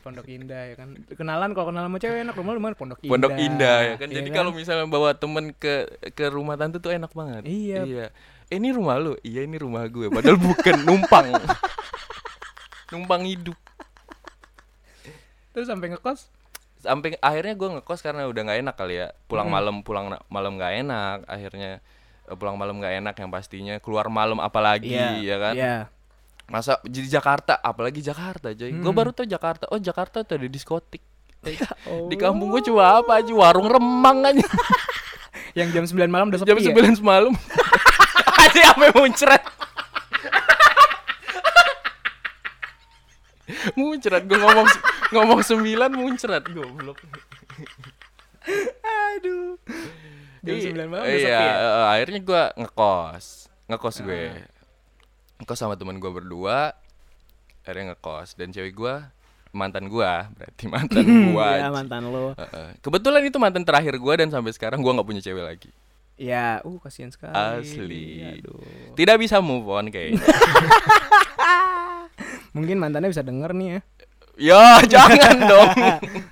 Pondok 0.07 0.27
Indah 0.31 0.63
ya 0.71 0.75
kan. 0.79 0.89
Kenalan 1.11 1.51
kalau 1.51 1.75
kenalan 1.75 1.91
sama 1.91 1.99
cewek 1.99 2.23
enak 2.23 2.35
rumah 2.39 2.53
lumayan 2.55 2.75
Pondok 2.79 2.99
Indah. 3.03 3.11
Pondok 3.11 3.33
Indah 3.35 3.77
ya 3.83 3.95
kan. 3.99 4.07
Iya 4.07 4.15
Jadi 4.23 4.29
kalau 4.31 4.51
misalnya 4.55 4.87
bawa 4.87 5.11
temen 5.11 5.51
ke 5.51 5.91
ke 6.15 6.31
rumah 6.31 6.55
tante 6.55 6.79
tuh 6.79 6.95
enak 6.95 7.11
banget. 7.11 7.43
Iya. 7.43 7.83
Iya. 7.83 8.07
Eh, 8.47 8.55
ini 8.55 8.71
rumah 8.71 8.95
lu? 8.95 9.19
Iya, 9.27 9.43
ini 9.43 9.59
rumah 9.59 9.83
gue. 9.91 10.07
Padahal 10.07 10.39
bukan 10.39 10.75
numpang. 10.87 11.27
numpang 12.95 13.27
hidup. 13.27 13.59
terus 15.51 15.67
sampai 15.73 15.89
ngekos 15.89 16.29
Sampai 16.77 17.17
akhirnya 17.17 17.57
gue 17.57 17.69
ngekos 17.81 18.05
karena 18.05 18.29
udah 18.29 18.41
nggak 18.47 18.59
enak 18.63 18.75
kali 18.77 19.01
ya. 19.03 19.11
Pulang 19.27 19.49
Hmm. 19.51 19.57
malam, 19.59 19.75
pulang 19.83 20.07
malam 20.31 20.55
nggak 20.55 20.73
enak. 20.85 21.17
Akhirnya 21.27 21.81
eh, 22.29 22.35
pulang 22.37 22.55
malam 22.55 22.77
nggak 22.79 23.01
enak 23.03 23.15
yang 23.17 23.29
pastinya. 23.33 23.75
Keluar 23.83 24.07
malam 24.07 24.39
apalagi 24.39 24.95
ya 25.25 25.37
kan. 25.41 25.55
Iya. 25.57 25.75
Masa 26.47 26.79
di 26.81 27.03
Jakarta, 27.05 27.57
apalagi 27.57 27.99
Jakarta, 27.99 28.49
coy. 28.49 28.71
Gue 28.71 28.79
Hmm. 28.81 28.95
baru 28.95 29.11
tau 29.11 29.23
Jakarta. 29.23 29.67
Oh, 29.67 29.77
Jakarta 29.77 30.23
tuh 30.23 30.35
ada 30.35 30.47
diskotik. 30.47 31.03
Oh. 31.85 32.07
Di 32.11 32.15
kampung 32.15 32.49
gue 32.49 32.61
cuma 32.61 32.97
apa 32.97 33.19
aja 33.19 33.29
warung 33.29 33.67
remang 33.67 34.23
aja. 34.25 34.41
Yang 35.53 35.69
jam 35.71 35.85
9 35.99 36.07
malam 36.07 36.27
udah 36.27 36.39
sepi 36.39 36.49
jam 36.49 36.71
ya? 36.71 36.91
9 36.91 36.97
semalam 36.97 37.33
aja 38.43 38.61
sampai 38.69 38.89
muncrat 38.91 39.41
muncrat 43.73 44.21
gue 44.21 44.37
ngomong 44.37 44.67
ngomong 45.09 45.39
9 45.41 45.63
muncrat 45.89 46.43
goblok 46.45 46.99
Aduh. 49.17 49.57
Jam 50.41 50.53
Iya, 50.53 50.71
9 50.77 50.87
malam 50.87 51.03
udah 51.03 51.09
iya 51.09 51.25
sepi 51.25 51.45
ya? 51.47 51.53
eh, 51.57 51.85
akhirnya 51.89 52.19
gue 52.21 52.43
ngekos 52.61 53.25
ngekos 53.67 53.95
gue 54.03 54.21
ngekos 55.37 55.57
sama 55.57 55.75
teman 55.75 55.97
gue 55.97 56.09
berdua 56.09 56.73
akhirnya 57.61 57.93
ngekos 57.93 58.33
dan 58.33 58.49
cewek 58.49 58.73
gue 58.73 58.95
mantan 59.51 59.87
gue 59.87 60.11
berarti 60.33 60.63
mantan 60.73 61.03
gue 61.31 61.49
Ya 61.57 61.69
mantan 61.69 62.09
lo. 62.09 62.33
kebetulan 62.81 63.21
itu 63.23 63.37
mantan 63.37 63.63
terakhir 63.63 63.95
gue 63.95 64.13
dan 64.17 64.29
sampai 64.29 64.51
sekarang 64.51 64.79
gue 64.79 64.91
nggak 64.91 65.07
punya 65.07 65.21
cewek 65.21 65.43
lagi 65.43 65.71
Ya, 66.17 66.65
uh 66.65 66.81
kasihan 66.81 67.13
sekali. 67.13 67.29
Asli. 67.29 68.25
Aduh. 68.41 68.57
tidak 68.97 69.21
bisa 69.21 69.37
move 69.37 69.69
on 69.69 69.93
kayaknya 69.93 70.17
Mungkin 72.57 72.81
mantannya 72.81 73.13
bisa 73.13 73.21
denger 73.21 73.53
nih 73.53 73.67
ya. 73.69 73.79
ya 74.37 74.63
jangan 74.89 75.37
dong 75.45 75.69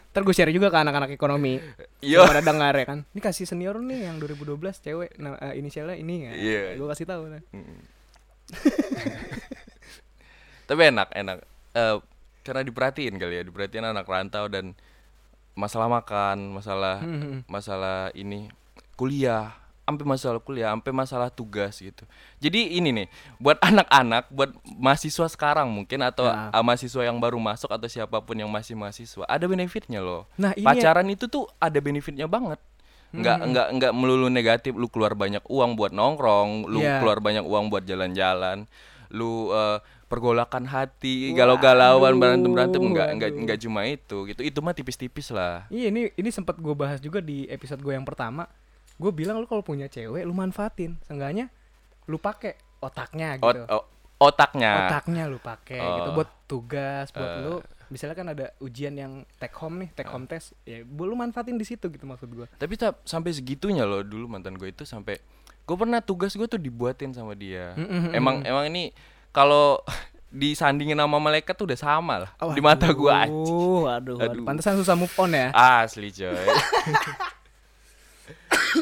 Ntar 0.10 0.22
gue 0.24 0.34
share 0.34 0.50
juga 0.50 0.72
ke 0.72 0.80
anak-anak 0.80 1.12
ekonomi. 1.12 1.60
Iya. 2.00 2.24
Pada 2.24 2.40
dengar 2.40 2.72
ya 2.72 2.86
kan. 2.88 3.04
Ini 3.12 3.20
kasih 3.20 3.44
senior 3.44 3.76
nih 3.78 4.08
yang 4.08 4.16
2012 4.18 4.80
cewek. 4.80 5.12
Nah, 5.20 5.36
eh, 5.44 5.60
inisialnya 5.60 6.00
ini 6.00 6.16
ya. 6.24 6.32
Iya. 6.32 6.62
Gue 6.80 6.88
kasih 6.88 7.04
tahu. 7.04 7.28
Nah. 7.28 7.44
Tapi 10.66 10.82
enak, 10.90 11.10
enak. 11.14 11.38
Eh, 11.72 11.98
karena 12.42 12.62
diperhatiin 12.62 13.16
kali 13.16 13.38
ya, 13.38 13.44
diperhatiin 13.44 13.86
anak 13.86 14.06
rantau 14.06 14.46
dan 14.48 14.74
masalah 15.54 15.88
makan, 15.88 16.52
masalah 16.52 17.00
Hmm. 17.00 17.42
masalah 17.46 18.10
ini 18.12 18.50
kuliah, 18.94 19.54
sampai 19.84 20.06
masalah 20.06 20.40
kuliah, 20.40 20.70
sampai 20.70 20.92
masalah 20.92 21.30
tugas 21.30 21.78
gitu. 21.78 22.04
Jadi 22.40 22.76
ini 22.76 22.90
nih, 22.92 23.08
buat 23.38 23.62
anak-anak, 23.62 24.30
buat 24.30 24.52
mahasiswa 24.66 25.28
sekarang 25.28 25.70
mungkin 25.70 26.02
atau 26.02 26.26
Ya. 26.26 26.50
ah, 26.50 26.64
mahasiswa 26.66 27.02
yang 27.04 27.18
baru 27.18 27.38
masuk 27.38 27.70
atau 27.70 27.86
siapa 27.86 28.18
pun 28.20 28.36
yang 28.36 28.50
masih 28.50 28.74
mahasiswa, 28.74 29.24
ada 29.26 29.46
benefitnya 29.46 30.02
loh. 30.02 30.26
Nah, 30.36 30.52
ini 30.54 30.66
ya- 30.66 30.70
Pacaran 30.74 31.08
itu 31.08 31.26
tuh 31.26 31.46
ada 31.58 31.78
benefitnya 31.78 32.26
banget. 32.26 32.58
Nggak 33.16 33.38
Hmm. 33.38 33.50
nggak 33.50 33.68
nggak 33.74 33.94
melulu 33.94 34.28
negatif, 34.28 34.74
lu 34.74 34.88
keluar 34.88 35.14
banyak 35.14 35.44
uang 35.46 35.74
buat 35.74 35.90
nongkrong, 35.90 36.66
lu 36.66 36.80
Iya. 36.80 37.00
keluar 37.00 37.20
banyak 37.20 37.42
uang 37.42 37.68
buat 37.68 37.84
jalan-jalan, 37.84 38.68
lu 39.10 39.50
eh, 39.50 39.78
pergolakan 40.06 40.66
hati, 40.66 41.34
galau-galauan, 41.34 42.14
berantem-berantem 42.14 42.78
nggak 42.80 43.10
nggak 43.16 43.32
waduh. 43.32 43.44
nggak 43.44 43.60
cuma 43.60 43.82
itu 43.86 44.18
gitu. 44.26 44.42
Itu 44.42 44.60
mah 44.60 44.72
tipis-tipis 44.72 45.30
lah. 45.30 45.66
Iya 45.68 45.90
ini 45.90 46.12
ini 46.12 46.30
sempat 46.30 46.56
gue 46.56 46.74
bahas 46.74 47.00
juga 47.00 47.20
di 47.20 47.48
episode 47.48 47.80
gue 47.80 47.92
yang 47.92 48.04
pertama. 48.04 48.46
Gue 48.96 49.12
bilang 49.12 49.36
lu 49.36 49.46
kalau 49.46 49.60
punya 49.60 49.86
cewek 49.86 50.22
lu 50.22 50.32
manfaatin. 50.32 50.96
Seenggaknya 51.02 51.50
lu 52.06 52.16
pakai 52.16 52.54
otaknya 52.80 53.36
gitu. 53.36 53.66
Ot- 53.66 53.90
otaknya. 54.22 54.88
Otaknya 54.88 55.24
lu 55.26 55.38
pakai 55.38 55.82
gitu 55.82 56.10
Oh. 56.10 56.16
buat 56.16 56.30
tugas 56.46 57.10
buat 57.10 57.26
Eh. 57.28 57.42
lu. 57.42 57.56
Misalnya 57.88 58.14
kan 58.14 58.28
ada 58.28 58.46
ujian 58.58 58.94
yang 58.94 59.14
take 59.36 59.54
home 59.56 59.78
nih, 59.78 59.90
take 59.92 60.08
home 60.08 60.26
test. 60.26 60.54
Ya 60.62 60.82
lu 60.82 61.14
manfaatin 61.14 61.56
di 61.56 61.64
situ 61.64 61.86
gitu 61.86 62.04
maksud 62.04 62.28
gue. 62.28 62.48
Tapi 62.52 62.74
ta- 62.74 62.98
sampai 63.02 63.30
segitunya 63.30 63.84
loh 63.84 64.02
dulu 64.02 64.26
mantan 64.28 64.54
gue 64.54 64.68
itu 64.68 64.82
sampai 64.82 65.22
gue 65.62 65.76
pernah 65.76 65.98
tugas 65.98 66.32
gue 66.32 66.46
tuh 66.46 66.58
dibuatin 66.58 67.10
sama 67.10 67.34
dia. 67.34 67.74
Mm-mm. 67.74 68.12
Emang 68.12 68.42
emang 68.42 68.66
ini 68.66 68.90
kalau 69.30 69.82
disandingin 70.36 70.96
sama 70.96 71.16
malaikat 71.16 71.54
tuh 71.54 71.64
udah 71.64 71.80
sama 71.80 72.16
lah 72.20 72.32
di 72.52 72.60
mata 72.60 72.88
gue 72.88 73.08
aja. 73.08 73.30
Aduh, 73.30 73.88
aduh, 73.88 74.18
Aduh. 74.18 74.44
Pantesan 74.44 74.76
susah 74.76 74.94
move 74.94 75.14
on 75.16 75.32
ya. 75.32 75.48
Asli 75.52 76.12
coy. 76.12 76.36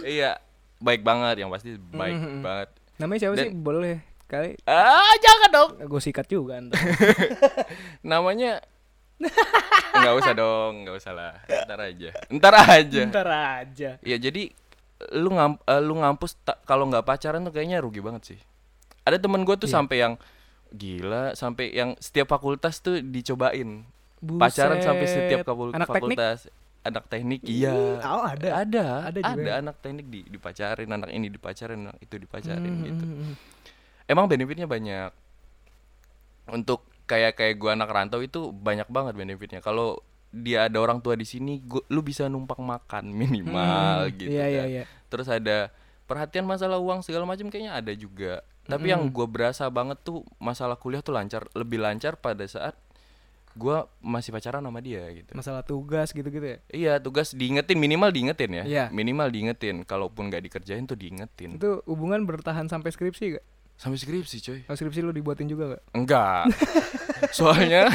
iya, 0.08 0.40
baik 0.80 1.02
banget 1.02 1.44
yang 1.44 1.52
pasti 1.52 1.78
baik 1.78 2.16
Mhm. 2.16 2.42
banget. 2.42 2.70
Namanya 2.98 3.20
siapa 3.20 3.36
sih? 3.38 3.50
Dan- 3.52 3.62
Boleh 3.62 3.98
kali. 4.26 4.58
Ah, 4.66 5.14
jangan 5.20 5.50
dong. 5.52 5.70
Gue 5.86 6.02
sikat 6.02 6.26
juga. 6.26 6.58
Namanya 8.02 8.64
nggak 9.96 10.16
usah 10.16 10.34
dong, 10.34 10.84
nggak 10.84 10.96
usah 10.96 11.14
lah. 11.14 11.34
Ntar 11.46 11.80
aja. 11.84 12.10
Ntar 12.28 12.54
aja. 12.56 13.02
Ntar 13.06 13.28
aja. 13.60 13.90
Ya 14.00 14.18
jadi 14.18 14.50
lu 15.12 15.30
ngam, 15.30 15.60
eh, 15.60 15.82
lu 15.82 15.96
ngampus 15.96 16.36
kalau 16.64 16.88
nggak 16.88 17.04
pacaran 17.04 17.42
tuh 17.42 17.52
kayaknya 17.52 17.80
rugi 17.80 18.00
banget 18.00 18.36
sih. 18.36 18.40
Ada 19.04 19.20
temen 19.20 19.44
gue 19.44 19.56
tuh 19.56 19.68
Iya. 19.68 19.76
sampai 19.76 19.98
yang 20.00 20.14
gila, 20.70 21.24
sampai 21.34 21.70
yang 21.70 21.94
setiap 21.98 22.28
fakultas 22.28 22.80
tuh 22.80 23.00
dicobain. 23.00 23.84
Pacaran 24.24 24.80
sampai 24.80 25.06
setiap 25.06 25.40
Buset. 25.42 25.48
fakul- 25.48 25.74
Anak 25.74 25.88
teknik? 25.88 26.16
fakultas. 26.16 26.40
Anak 26.82 27.04
teknik 27.08 27.42
iya. 27.44 27.72
Oh, 28.02 28.24
ada. 28.24 28.60
Ada, 28.60 28.86
Ada 29.08 29.20
ada, 29.20 29.32
juga 29.34 29.50
ya? 29.50 29.60
anak 29.60 29.76
teknik 29.80 30.06
di 30.06 30.20
dipacarin, 30.26 30.90
anak 30.90 31.10
ini 31.10 31.28
dipacarin, 31.28 31.80
anak 31.86 31.98
itu 32.00 32.16
dipacarin 32.18 32.74
Hmm, 32.74 32.84
gitu. 32.86 33.06
hmm, 33.06 33.18
hmm. 33.22 33.34
Emang 34.06 34.28
benefitnya 34.28 34.66
banyak. 34.66 35.12
Untuk 36.46 36.84
kayak 37.04 37.36
kayak 37.36 37.56
gua 37.58 37.76
anak 37.76 37.90
rantau 37.90 38.20
itu 38.20 38.50
banyak 38.50 38.88
banget 38.88 39.14
benefitnya. 39.14 39.60
Kalau 39.60 40.00
dia 40.34 40.66
ada 40.66 40.82
orang 40.82 40.98
tua 40.98 41.14
di 41.14 41.24
sini, 41.24 41.62
gua, 41.62 41.86
lu 41.88 42.02
bisa 42.02 42.26
numpang 42.26 42.60
makan 42.60 43.14
minimal 43.20 44.10
Hmm, 44.10 44.18
gitu. 44.18 44.34
Iya, 44.34 44.46
iya, 44.50 44.64
kan. 44.64 44.70
iya. 44.72 44.84
Terus 45.12 45.28
ada 45.30 45.70
perhatian 46.04 46.44
masalah 46.44 46.82
uang 46.82 47.02
segala 47.02 47.24
macam 47.24 47.48
kayaknya 47.48 47.78
ada 47.78 47.94
juga. 47.94 48.42
Tapi 48.64 48.90
yang 48.90 49.08
Mm-mm. 49.08 49.14
gua 49.14 49.28
berasa 49.28 49.68
banget 49.68 50.00
tuh 50.02 50.24
masalah 50.40 50.80
kuliah 50.80 51.04
tuh 51.04 51.12
lancar, 51.12 51.44
lebih 51.52 51.84
lancar 51.84 52.16
pada 52.16 52.48
saat 52.48 52.74
gua 53.54 53.86
masih 54.02 54.34
pacaran 54.34 54.66
sama 54.66 54.82
dia 54.82 55.06
gitu. 55.14 55.30
Masalah 55.38 55.62
tugas 55.62 56.10
gitu-gitu 56.10 56.42
ya. 56.42 56.58
Iya 56.74 56.94
tugas 56.98 57.38
diingetin 57.38 57.78
minimal 57.78 58.10
diingetin 58.10 58.50
ya. 58.50 58.64
Iya. 58.66 58.86
Minimal 58.90 59.30
diingetin. 59.30 59.86
Kalaupun 59.86 60.32
nggak 60.32 60.50
dikerjain 60.50 60.90
tuh 60.90 60.98
diingetin. 60.98 61.62
Itu 61.62 61.86
hubungan 61.86 62.26
bertahan 62.26 62.66
sampai 62.66 62.90
skripsi 62.90 63.38
gak? 63.38 63.46
Sampai 63.76 63.98
skripsi 63.98 64.38
coy. 64.40 64.60
Oh, 64.66 64.74
skripsi 64.74 65.00
lu 65.00 65.12
dibuatin 65.12 65.46
juga 65.46 65.76
gak? 65.76 65.82
Enggak. 65.92 66.44
Soalnya 67.38 67.90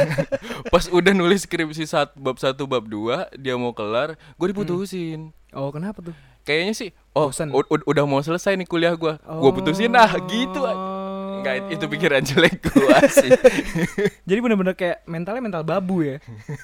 pas 0.69 0.85
udah 0.87 1.13
nulis 1.13 1.43
skripsi 1.43 1.85
saat 1.85 2.13
bab 2.15 2.37
1 2.37 2.53
bab 2.59 2.85
2 2.85 3.37
dia 3.37 3.55
mau 3.55 3.73
kelar, 3.73 4.15
gue 4.15 4.47
diputusin. 4.47 5.33
Oh, 5.51 5.69
kenapa 5.69 6.03
tuh? 6.03 6.17
Kayaknya 6.43 6.75
sih 6.75 6.91
oh 7.13 7.29
udah 7.85 8.05
mau 8.05 8.21
selesai 8.21 8.57
nih 8.57 8.65
kuliah 8.65 8.93
gua. 8.95 9.21
Gua 9.21 9.53
putusin 9.53 9.93
ah 9.93 10.17
gitu 10.25 10.65
aja. 10.65 10.73
Oh. 10.73 11.37
Enggak 11.39 11.69
itu 11.69 11.85
pikiran 11.87 12.25
jelek 12.25 12.65
gua 12.65 13.05
sih. 13.21 13.29
Jadi 14.25 14.39
bener-bener 14.41 14.73
kayak 14.73 15.05
mentalnya 15.05 15.45
mental 15.45 15.61
babu 15.63 16.01
ya. 16.01 16.17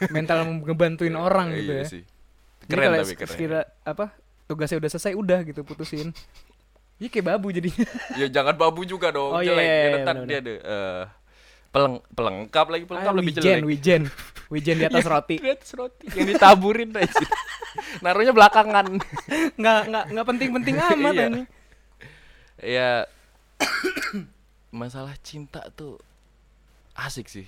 mental 0.08 0.40
ngebantuin 0.64 1.12
orang 1.14 1.52
gitu 1.52 1.68
Iya 1.70 1.80
ya. 1.80 1.84
sih. 1.84 2.02
Jadi 2.64 2.70
Keren 2.72 2.84
kalau 2.86 2.96
tapi 2.98 3.12
keren. 3.14 3.28
sekira 3.28 3.60
apa 3.84 4.04
tugasnya 4.44 4.80
udah 4.80 4.90
selesai 4.90 5.12
udah 5.12 5.38
gitu 5.44 5.60
putusin. 5.62 6.16
Iya 6.94 7.08
kayak 7.08 7.26
babu 7.28 7.50
jadinya. 7.50 7.86
Ya 8.20 8.26
jangan 8.28 8.54
babu 8.54 8.82
juga 8.82 9.10
dong. 9.10 9.30
Oh, 9.30 9.40
iya, 9.40 9.50
jelek. 9.50 9.60
iya, 9.60 9.74
Ya, 9.74 9.82
iya, 9.82 9.90
benar, 9.96 10.16
dia 10.24 10.38
ada 10.38 10.54
eh, 10.54 11.02
peleng 11.68 11.94
pelengkap 12.08 12.66
lagi 12.68 12.84
pelengkap 12.84 13.10
Ah, 13.10 13.16
lebih 13.16 13.32
wijen, 13.32 13.42
jelek. 13.42 13.62
wijen. 13.66 14.02
Wijen 14.46 14.76
di 14.76 14.84
atas 14.84 15.02
Iya, 15.04 15.10
roti. 15.10 15.36
di 15.36 15.50
atas 15.50 15.70
roti 15.72 16.06
yang 16.12 16.26
ditaburin 16.28 16.90
aja. 17.00 17.26
Naruhnya 17.98 18.30
belakangan. 18.30 18.86
Nggak 19.56 19.78
nggak 19.88 20.04
nggak 20.12 20.26
penting-penting 20.28 20.74
amat 20.78 21.12
Iya. 21.12 21.26
ini. 21.28 21.42
ya 22.56 22.90
masalah 24.72 25.14
cinta 25.20 25.62
tuh 25.70 25.98
asik 26.94 27.26
sih 27.26 27.46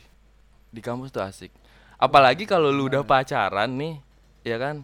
di 0.69 0.81
kampus 0.81 1.11
tuh 1.11 1.23
asik 1.23 1.51
apalagi 1.97 2.45
kalau 2.45 2.69
lu 2.69 2.87
udah 2.87 3.03
pacaran 3.03 3.71
nih 3.71 3.95
ya 4.43 4.59
kan 4.59 4.83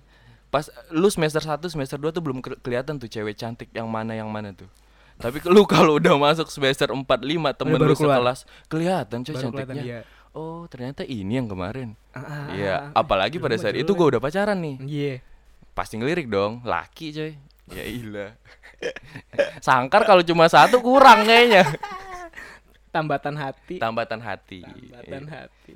pas 0.52 0.68
lu 0.92 1.08
semester 1.08 1.40
1 1.40 1.56
semester 1.64 1.96
2 1.96 2.12
tuh 2.12 2.20
belum 2.20 2.38
ke- 2.38 2.60
kelihatan 2.60 3.00
tuh 3.00 3.08
cewek 3.08 3.32
cantik 3.32 3.72
yang 3.72 3.88
mana 3.88 4.12
yang 4.12 4.28
mana 4.28 4.52
tuh 4.52 4.68
Tapi 5.16 5.40
lu 5.48 5.64
kalau 5.70 5.96
udah 5.96 6.12
masuk 6.14 6.52
semester 6.52 6.92
4 6.92 7.00
5 7.00 7.08
temen 7.56 7.78
lu 7.78 7.96
sekelas 7.96 8.44
kelihatan 8.68 9.24
kelihatan 9.24 9.48
cantiknya. 9.48 9.82
dia. 9.82 10.00
Oh, 10.32 10.64
ternyata 10.64 11.04
ini 11.04 11.36
yang 11.36 11.44
kemarin. 11.44 11.92
Ah, 12.12 12.20
ah, 12.20 12.46
Iya, 12.52 12.76
ah, 12.90 13.04
apalagi 13.04 13.36
Lu 13.36 13.44
pada 13.44 13.56
saat 13.56 13.76
itu 13.76 13.92
gua 13.92 14.16
udah 14.16 14.20
pacaran 14.20 14.56
nih. 14.56 14.76
Iya. 14.80 15.14
Pasti 15.72 16.00
ngelirik 16.00 16.28
dong, 16.28 16.64
laki 16.64 17.12
coy. 17.12 17.32
Ya 17.68 17.84
ilah. 17.84 18.32
Sangkar 19.64 20.04
kalau 20.04 20.24
cuma 20.24 20.48
satu 20.48 20.80
kurang 20.80 21.24
kayaknya. 21.24 21.68
Tambatan 22.88 23.36
hati. 23.36 23.76
Tambatan 23.76 24.20
hati. 24.20 24.60
Tambatan 24.64 25.24
hati. 25.28 25.72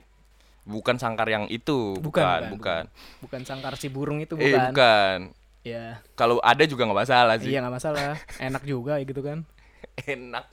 Bukan 0.66 0.98
sangkar 0.98 1.26
yang 1.26 1.46
itu, 1.46 1.94
Bukan, 1.96 2.02
bukan, 2.02 2.40
bukan, 2.50 2.50
bukan. 2.50 2.84
Bukan 3.22 3.40
sangkar 3.42 3.78
si 3.78 3.86
burung 3.86 4.18
itu 4.18 4.34
Eh, 4.34 4.50
bukan. 4.50 4.66
bukan. 4.68 5.18
Ya. 5.62 6.02
Kalau 6.12 6.38
ada 6.40 6.62
juga 6.62 6.84
nggak 6.84 7.00
masalah 7.00 7.34
sih. 7.38 7.50
Iya 7.50 7.62
nggak 7.62 7.74
masalah. 7.74 8.18
Enak 8.36 8.62
juga 8.62 8.98
gitu 8.98 9.18
kan. 9.18 9.46
Enak. 10.04 10.46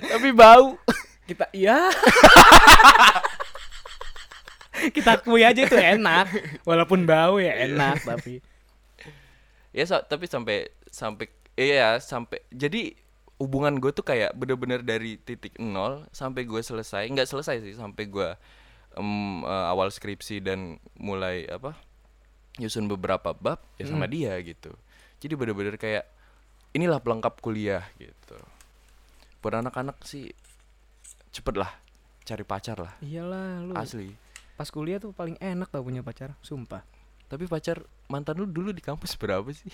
Tapi 0.00 0.28
bau. 0.30 0.78
Kita 1.28 1.50
iya. 1.50 1.90
Kita 4.92 5.16
akui 5.16 5.42
aja 5.42 5.58
itu 5.58 5.74
enak. 5.74 6.26
Walaupun 6.62 7.02
bau 7.02 7.38
ya 7.38 7.54
enak 7.64 8.04
tapi. 8.04 8.38
ya 9.70 9.84
so- 9.84 10.00
tapi 10.00 10.24
sampai 10.24 10.56
sampai 10.88 11.28
iya 11.54 11.98
sampai 11.98 12.40
jadi 12.48 12.96
hubungan 13.36 13.76
gue 13.76 13.92
tuh 13.92 14.00
kayak 14.00 14.32
bener-bener 14.32 14.80
dari 14.80 15.18
titik 15.18 15.52
nol 15.58 16.08
sampai 16.10 16.42
gue 16.42 16.56
selesai 16.58 17.04
nggak 17.04 17.28
selesai 17.28 17.60
sih 17.60 17.76
sampai 17.76 18.08
gue 18.08 18.30
em, 18.96 19.44
eh, 19.44 19.66
awal 19.70 19.92
skripsi 19.92 20.40
dan 20.40 20.80
mulai 20.96 21.44
apa 21.46 21.76
nyusun 22.56 22.88
beberapa 22.88 23.36
bab 23.36 23.60
ya 23.76 23.84
sama 23.84 24.08
dia 24.08 24.32
gitu. 24.40 24.72
Jadi 25.20 25.32
bener-bener 25.36 25.76
kayak 25.76 26.08
inilah 26.72 27.00
pelengkap 27.00 27.40
kuliah 27.44 27.84
gitu. 28.00 28.36
Buat 29.44 29.60
anak-anak 29.60 30.00
sih 30.08 30.32
cepet 31.32 31.54
lah 31.60 31.70
cari 32.26 32.42
pacar 32.42 32.76
lah. 32.80 32.92
Iyalah 33.04 33.62
lu. 33.62 33.72
asli. 33.76 34.10
Pas 34.56 34.66
kuliah 34.72 34.98
tuh 34.98 35.12
paling 35.12 35.36
enak 35.38 35.68
tau 35.68 35.84
punya 35.84 36.00
pacar, 36.02 36.34
sumpah. 36.42 36.82
tapi 37.26 37.42
pacar 37.50 37.82
mantan 38.06 38.38
lu 38.38 38.46
dulu 38.46 38.70
di 38.70 38.78
kampus 38.78 39.14
berapa 39.20 39.46
sih? 39.50 39.70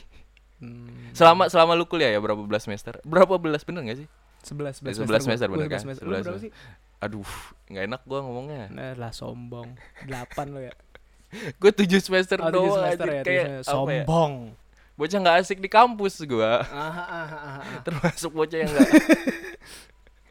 Hmm, 0.56 1.12
selama 1.12 1.52
selama 1.52 1.76
lu 1.76 1.84
kuliah 1.84 2.10
ya 2.12 2.20
berapa 2.20 2.40
belas 2.44 2.64
semester? 2.64 2.96
Berapa 3.04 3.36
belas 3.36 3.62
bener 3.62 3.82
gak 3.86 3.98
sih? 4.04 4.08
11 4.42 4.82
11 4.82 5.06
11 5.06 5.26
semester 5.26 5.48
bener 5.52 5.68
kan? 5.70 5.80
11 5.84 6.02
semester. 6.02 6.32
11 7.04 7.10
Lu 7.10 7.18
berapa 7.18 7.26
semester. 7.26 7.26
sih? 7.26 7.26
aduh 7.26 7.30
nggak 7.66 7.84
enak 7.84 8.02
gua 8.04 8.18
ngomongnya 8.20 8.64
Nah, 8.68 8.90
lah 8.94 9.10
sombong. 9.10 9.68
8 10.06 10.12
lo 10.48 10.60
ya. 10.60 10.74
gue 11.60 11.70
tujuh 11.74 11.98
semester 11.98 12.38
Oh, 12.38 12.46
tujuh 12.46 12.56
doang 12.62 12.76
semester 12.78 13.06
anjir. 13.06 13.12
ya, 13.12 13.22
tujuh 13.22 13.32
kayak 13.32 13.46
ya, 13.48 13.60
sombong. 13.64 14.32
bocah 14.92 15.18
nggak 15.18 15.36
asik 15.38 15.58
di 15.58 15.66
kampus 15.66 16.14
gua 16.22 16.60
ah. 16.62 17.64
termasuk 17.80 18.30
bocah 18.30 18.58
yang 18.58 18.68
nggak 18.68 18.90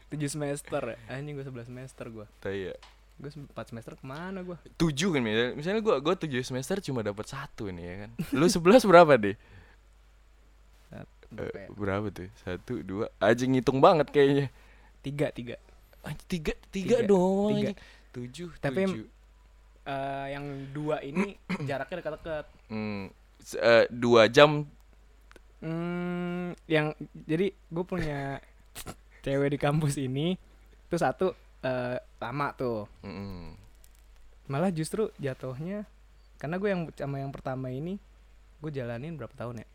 7 0.08 0.22
semester. 0.34 0.82
ya? 0.86 0.96
Anjing 1.10 1.34
gue 1.34 1.44
11 1.44 1.66
semester 1.66 2.06
gua. 2.08 2.26
Iya. 2.42 2.78
Gue 3.12 3.28
4 3.28 3.50
semester 3.66 3.92
ke 3.92 4.02
mana 4.02 4.40
gua? 4.40 4.56
tujuh 4.74 5.10
kan 5.10 5.20
misalnya, 5.20 5.52
misalnya 5.52 5.80
gua 5.80 5.98
gua 5.98 6.14
tujuh 6.14 6.40
semester 6.40 6.78
cuma 6.80 7.00
dapat 7.00 7.26
satu 7.26 7.68
nih 7.68 7.82
ya 7.82 7.94
kan 8.00 8.10
lu 8.32 8.46
sebelas 8.46 8.82
berapa 8.82 9.14
deh 9.14 9.36
Berapa 11.28 11.48
Eh, 11.48 11.64
ya? 11.64 11.68
berapa 11.72 12.06
tuh 12.08 12.28
satu 12.38 12.72
dua 12.78 13.06
anjing 13.16 13.52
ngitung 13.52 13.78
banget 13.78 14.04
kayaknya 14.06 14.46
Tiga, 15.00 15.30
tiga. 15.30 15.56
Tiga 16.26 16.52
tiga, 16.72 16.98
Tiga, 16.98 17.06
doang 17.06 17.56
tiga. 17.62 17.72
tujuh 18.12 18.48
Tapi 18.58 18.82
tujuh 18.86 19.06
Eh, 19.82 20.26
yang 20.30 20.46
dua 20.70 21.02
ini 21.02 21.34
jaraknya 21.68 21.98
dekat-dekat. 21.98 22.46
Hmm, 22.70 23.10
eh, 23.58 23.84
dua 23.90 24.30
jam 24.30 24.62
Hmm, 25.62 26.58
yang 26.66 26.90
jadi 27.14 27.54
gue 27.54 27.84
punya 27.86 28.42
cewek 29.26 29.54
di 29.54 29.58
kampus 29.58 29.94
ini 29.98 30.34
tuh 30.86 30.98
satu 30.98 31.26
eh, 31.62 31.98
lama 32.18 32.54
tuh. 32.54 32.86
Mm-mm. 33.02 33.54
Malah 34.50 34.70
justru 34.74 35.10
jatuhnya 35.18 35.86
karena 36.38 36.58
gue 36.58 36.68
yang 36.70 36.82
sama 36.98 37.22
yang 37.22 37.30
pertama 37.30 37.70
ini 37.70 37.98
gue 38.58 38.70
jalanin 38.70 39.14
berapa 39.14 39.34
tahun 39.34 39.62
ya? 39.62 39.68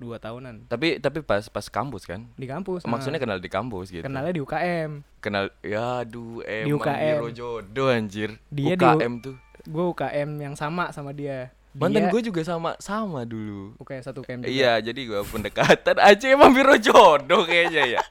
Dua 0.00 0.16
tahunan 0.16 0.64
tapi 0.64 0.96
tapi 0.96 1.20
pas 1.20 1.44
pas 1.46 1.66
kampus 1.68 2.08
kan 2.08 2.24
di 2.34 2.48
kampus. 2.48 2.88
maksudnya 2.88 3.20
nah. 3.20 3.24
kenal 3.28 3.38
di 3.38 3.50
kampus 3.52 3.92
gitu 3.92 4.00
kenalnya 4.00 4.32
di 4.32 4.40
UKM. 4.40 4.90
kenal 5.20 5.52
ya 5.60 6.00
aduh 6.00 6.40
emang 6.40 6.80
UKM. 6.80 7.14
biro 7.20 7.28
jodoh 7.30 7.88
anjir 7.92 8.30
Dia 8.48 8.72
di 8.74 8.80
UKM 8.80 9.12
tuh 9.20 9.36
Gue 9.60 9.84
UKM 9.92 10.40
yang 10.40 10.56
sama 10.56 10.88
sama 10.88 11.12
dia. 11.12 11.52
mantan 11.70 12.08
gue 12.08 12.22
juga 12.24 12.40
sama 12.42 12.74
sama 12.80 13.22
dulu 13.22 13.76
UKM 13.76 14.02
satu 14.02 14.24
UKM 14.24 14.40
juga. 14.42 14.50
iya 14.50 14.80
jadi 14.80 15.00
gue 15.04 15.20
pendekatan 15.22 15.96
aja 16.10 16.26
emang 16.26 16.50
biro 16.50 16.74
jodoh 16.80 17.44
kayaknya 17.44 18.00
ya 18.00 18.02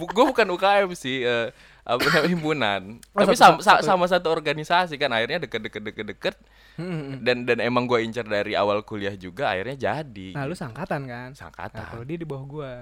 gue 0.00 0.24
bukan 0.24 0.48
UKM 0.48 0.90
sih 0.96 1.22
eh, 1.22 1.52
apa 1.84 2.00
namanya 2.02 2.30
himpunan. 2.32 2.82
Oh, 3.12 3.20
tapi 3.20 3.32
satu- 3.32 3.60
sama, 3.60 3.60
sa- 3.60 3.76
satu- 3.76 3.84
sama 3.84 4.04
satu 4.08 4.28
organisasi 4.30 4.96
kan 4.96 5.12
akhirnya 5.12 5.36
deket 5.38 5.60
deket 5.62 5.82
deket 5.84 6.06
deket 6.08 6.34
Hmm, 6.74 7.22
dan 7.22 7.44
dan 7.44 7.60
emang 7.60 7.84
gue 7.84 8.02
incer 8.02 8.24
dari 8.24 8.52
awal 8.52 8.82
kuliah 8.82 9.14
juga 9.14 9.46
akhirnya 9.48 9.76
jadi. 9.78 10.34
Nah 10.34 10.42
lu 10.42 10.52
sangkatan 10.52 11.04
kan? 11.04 11.30
Nah 11.30 11.38
sangkatan 11.38 11.84
kalau 11.86 12.02
dia 12.02 12.16
di 12.16 12.24
bawah 12.24 12.44
gue. 12.44 12.72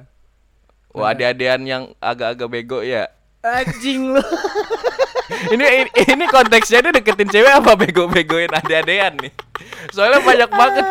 wah 0.92 1.08
adik-adian 1.08 1.60
yang 1.62 1.82
agak-agak 1.98 2.48
bego 2.48 2.80
ya? 2.80 3.04
Anjing 3.42 4.12
lu. 4.12 4.22
ini, 5.52 5.64
ini 5.64 5.90
ini 6.06 6.24
konteksnya 6.26 6.80
dia 6.80 6.92
deketin 6.94 7.28
cewek 7.28 7.52
apa 7.52 7.74
bego-begoin 7.74 8.48
ade-adean 8.50 9.18
nih? 9.18 9.32
Soalnya 9.90 10.20
banyak 10.20 10.50
banget 10.50 10.86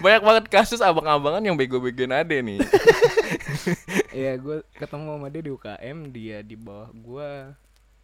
banyak 0.00 0.22
banget 0.22 0.44
kasus 0.48 0.80
abang-abangan 0.80 1.40
yang 1.40 1.54
bego-begoin 1.54 2.12
ade 2.14 2.40
nih 2.40 2.58
Iya, 4.14 4.32
gue 4.36 4.56
ketemu 4.72 5.08
sama 5.12 5.28
dia 5.28 5.42
di 5.42 5.50
UKM, 5.50 5.98
dia 6.10 6.38
di 6.40 6.54
bawah 6.54 6.88
gue 6.90 7.28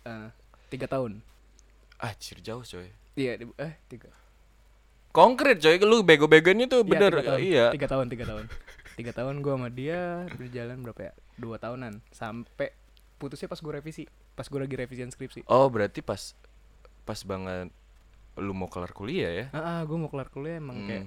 eh, 0.04 0.28
tiga 0.68 0.86
tahun. 0.86 1.20
Anjir 1.96 2.38
jauh 2.40 2.62
coy 2.62 2.88
Iya, 3.12 3.36
eh 3.56 3.74
tiga. 3.86 4.08
konkret 5.10 5.58
coy 5.58 5.76
lu 5.78 6.00
bego-begoinnya 6.00 6.66
tuh 6.66 6.80
Iya, 6.80 6.88
bener 6.88 7.12
tiga 7.12 7.24
tahun. 7.26 7.40
iya 7.42 7.64
Tiga 7.70 7.86
tahun, 7.88 8.06
tiga 8.08 8.24
tahun. 8.26 8.44
Tiga 8.90 9.12
tahun 9.12 9.34
gue 9.40 9.52
sama 9.52 9.68
dia 9.68 10.00
berjalan 10.32 10.78
berapa 10.80 11.00
ya? 11.02 11.12
Dua 11.34 11.56
tahunan. 11.56 12.00
Sampai 12.10 12.72
putusnya 13.16 13.46
pas 13.46 13.58
gue 13.58 13.72
revisi, 13.72 14.04
pas 14.32 14.44
gue 14.44 14.56
lagi 14.56 14.74
revisian 14.74 15.10
skripsi. 15.10 15.44
oh 15.44 15.68
berarti 15.68 16.00
pas 16.00 16.32
pas 17.02 17.20
banget 17.20 17.68
lu 18.38 18.54
mau 18.54 18.64
kelar 18.64 18.94
kuliah 18.94 19.28
ya 19.28 19.46
Ah, 19.50 19.60
ah 19.60 19.80
gue 19.82 19.92
mau 19.94 20.08
kelar 20.08 20.30
kuliah 20.30 20.56
emang 20.56 20.78
Hmm, 20.78 20.88
kayak 20.88 21.04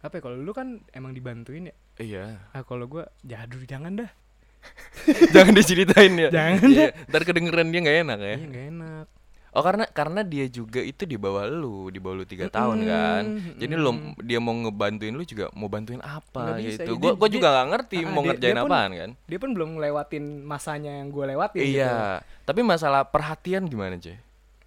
apa 0.00 0.14
ya? 0.16 0.20
Kalau 0.22 0.36
lu 0.38 0.52
kan 0.52 0.80
emang 0.92 1.12
dibantuin 1.12 1.68
ya. 1.68 1.74
Iya 1.96 2.42
Ah 2.50 2.60
kalau 2.60 2.84
gue 2.84 3.04
jadul 3.20 3.62
jangan 3.64 3.94
dah. 3.96 4.10
jangan 5.34 5.52
diceritain 5.52 6.14
ya 6.14 6.28
Jangan 6.30 6.60
iya. 6.66 6.88
ntar 7.04 7.22
kedengeran 7.22 7.68
dia 7.68 7.80
nggak 7.80 7.98
enak 8.02 8.18
ya 8.18 8.34
Iya 8.34 8.46
gak 8.48 8.66
enak. 8.70 9.06
Oh 9.50 9.62
karena 9.62 9.86
karena 9.86 10.20
dia 10.22 10.48
juga 10.48 10.80
itu 10.80 11.04
di 11.04 11.14
bawah 11.14 11.46
lu, 11.46 11.86
di 11.86 12.02
bawah 12.02 12.16
lu 12.16 12.24
tiga 12.24 12.48
tahun 12.48 12.74
Mm-mm, 12.80 12.90
kan. 12.90 13.22
Jadi 13.54 13.74
lu 13.76 13.86
mm-mm. 13.88 14.18
dia 14.18 14.38
mau 14.38 14.50
ngebantuin 14.52 15.14
lu 15.14 15.22
juga 15.22 15.46
mau 15.52 15.68
bantuin 15.68 16.00
apa 16.00 16.42
Nggak 16.50 16.58
bisa, 16.60 16.82
gitu. 16.82 16.92
gua 16.96 17.14
dia- 17.14 17.30
juga 17.30 17.48
nggak 17.52 17.68
ngerti 17.70 17.96
Ah, 17.96 18.02
mau 18.04 18.14
dia- 18.16 18.26
ngerjain 18.26 18.50
dia 18.50 18.58
pun- 18.58 18.66
apaan 18.68 18.90
kan. 18.92 19.10
Dia 19.24 19.38
pun 19.38 19.50
belum 19.52 19.68
ngelewatin 19.72 20.24
masanya 20.42 20.92
yang 20.96 21.08
gue 21.08 21.24
lewatin. 21.28 21.62
gitu. 21.62 21.78
Iya, 21.78 21.94
tapi 22.42 22.60
masalah 22.62 23.06
perhatian 23.06 23.62
gimana, 23.64 23.94
cuy? 23.94 24.18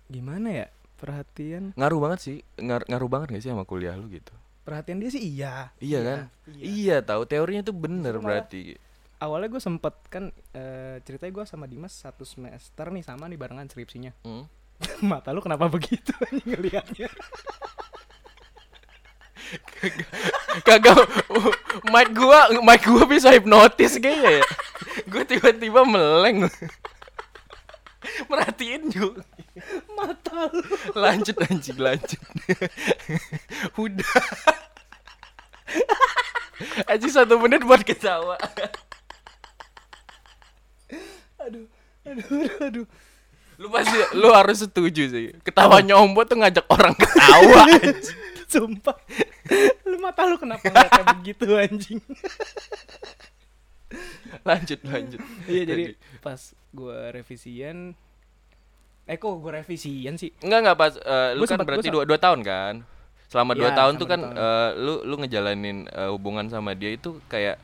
Gimana 0.07 0.47
ya? 0.55 0.67
Perhatian 0.95 1.75
Ngaruh 1.75 1.99
banget 1.99 2.19
sih, 2.21 2.37
ngar- 2.55 2.87
ngaruh 2.87 3.05
banget 3.07 3.27
gak 3.29 3.43
sih 3.43 3.51
sama 3.51 3.63
kuliah 3.63 3.91
lu 3.93 4.07
gitu? 4.07 4.31
Perhatian 4.67 4.99
dia 4.99 5.07
sih 5.07 5.23
iya 5.23 5.71
Iya 5.79 5.99
kan? 6.01 6.19
iya. 6.49 6.63
Iya, 6.67 6.97
tahu 7.01 7.23
teorinya 7.23 7.63
tuh 7.63 7.71
bener 7.73 8.15
malah- 8.15 8.43
berarti. 8.43 8.75
awalnya 9.17 9.47
gue 9.49 9.61
sempet 9.61 9.95
kan 10.07 10.23
eh, 10.51 10.99
ceritanya 11.01 11.31
gue 11.33 11.45
sama 11.45 11.65
Dimas 11.65 11.95
satu 11.95 12.21
semester 12.21 12.85
nih 12.85 13.01
sama 13.01 13.25
nih 13.25 13.35
barengan 13.35 13.65
skripsinya 13.65 14.11
Hmm? 14.21 14.43
mata 15.07 15.31
lu 15.31 15.39
kenapa 15.39 15.65
begitu 15.67 16.11
ngelihatnya 16.45 17.07
Kagak 20.59 20.97
mic 21.85 22.09
gua 22.11 22.39
mic 22.59 22.83
gua 22.83 23.05
bisa 23.05 23.31
hipnotis 23.31 23.95
kayaknya 23.95 24.41
ya. 24.41 24.45
Gua 25.07 25.23
tiba-tiba 25.23 25.81
meleng. 25.83 26.49
Merhatiin 28.29 28.89
juga. 28.89 29.23
Mata 29.93 30.49
lu. 30.51 30.63
Lanjut 30.95 31.35
anjing 31.47 31.79
lanjut. 31.79 32.21
Udah. 33.83 34.13
Anjing 36.89 37.11
satu 37.11 37.37
menit 37.41 37.61
buat 37.65 37.81
ketawa. 37.83 38.37
Aduh 41.41 41.67
aduh 42.07 42.23
aduh, 42.23 42.63
aduh. 42.63 42.87
lu 43.57 43.67
pasti 43.73 43.97
lu 44.15 44.29
harus 44.31 44.57
setuju 44.63 45.03
sih. 45.11 45.25
Ketawa 45.43 45.81
nyombo 45.81 46.23
tuh 46.23 46.39
ngajak 46.39 46.65
orang 46.69 46.93
ketawa 46.95 47.67
anjing. 47.73 48.17
sumpah. 48.47 48.95
Lu 49.83 49.99
mata 49.99 50.23
lu 50.23 50.39
kenapa 50.39 50.63
ngeliatnya 50.71 51.03
begitu 51.19 51.45
anjing? 51.57 51.99
Lanjut 54.47 54.79
lanjut. 54.87 55.19
Iya 55.51 55.63
jadi 55.67 55.83
pas 56.23 56.39
gue 56.71 56.99
revisian 57.11 57.95
eh 59.07 59.15
kok 59.15 59.33
gue 59.33 59.51
revisian 59.53 60.13
sih 60.13 60.29
enggak 60.37 60.59
enggak 60.61 60.77
pas 60.77 60.93
eh, 60.93 61.31
lu 61.33 61.41
Gua 61.41 61.47
kan 61.47 61.51
sempat- 61.53 61.67
berarti 61.69 61.89
dua, 61.89 62.03
dua 62.03 62.19
tahun 62.19 62.39
kan 62.41 62.73
selama 63.25 63.51
dua 63.53 63.69
Iya, 63.69 63.75
tahun 63.75 63.93
tuh 63.93 63.99
dua 64.01 64.09
kan 64.09 64.19
tahun. 64.21 64.35
eh, 64.37 64.69
lu 64.77 64.93
lu 65.03 65.15
ngejalanin 65.17 65.77
eh, 65.85 66.09
hubungan 66.09 66.45
sama 66.45 66.71
dia 66.71 66.91
itu 66.91 67.19
kayak 67.25 67.55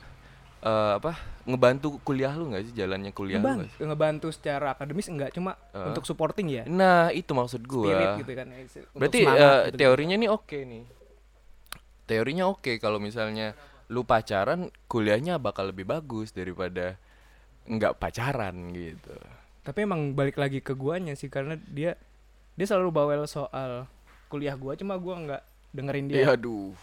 eh, 0.62 0.92
apa 0.96 1.14
ngebantu 1.44 2.00
kuliah 2.02 2.32
lu 2.32 2.48
nggak 2.48 2.64
sih 2.64 2.74
jalannya 2.74 3.12
kuliah 3.12 3.36
lu 3.36 3.44
Ngeban- 3.44 3.68
sih? 3.70 3.84
ngebantu 3.84 4.28
secara 4.30 4.72
akademis 4.72 5.08
enggak 5.08 5.32
cuma 5.32 5.60
Eh. 5.70 5.84
untuk 5.86 6.04
supporting 6.04 6.48
ya 6.50 6.64
Nah 6.64 7.12
itu 7.12 7.28
maksud 7.30 7.60
spirit 7.62 7.68
gua. 8.08 8.16
gitu 8.18 8.32
kan 8.32 8.48
ya, 8.48 8.60
untuk 8.60 8.88
Berarti 8.94 9.20
semangat 9.22 9.40
eh, 9.42 9.60
gitu. 9.66 9.78
teorinya 9.78 10.16
nih 10.18 10.30
oke 10.30 10.58
nih. 10.58 10.84
Teorinya 12.04 12.46
oke 12.46 12.72
kalau 12.78 12.98
misalnya 12.98 13.56
lu 13.88 14.04
pacaran 14.04 14.72
kuliahnya 14.86 15.36
bakal 15.38 15.68
lebih 15.70 15.84
bagus 15.86 16.32
daripada 16.32 16.96
nggak 17.66 17.96
pacaran 17.98 18.56
gitu. 18.72 19.16
Tapi 19.64 19.84
emang 19.84 20.12
balik 20.12 20.36
lagi 20.36 20.60
ke 20.60 20.76
guanya 20.76 21.16
sih 21.16 21.28
karena 21.28 21.56
dia 21.58 21.96
dia 22.54 22.66
selalu 22.68 22.92
bawel 22.92 23.24
soal 23.26 23.88
kuliah 24.28 24.54
gua 24.54 24.76
cuma 24.76 24.96
gua 24.96 25.16
nggak 25.18 25.42
dengerin 25.72 26.06
dia 26.08 26.18
Iya 26.22 26.30
aduh. 26.36 26.76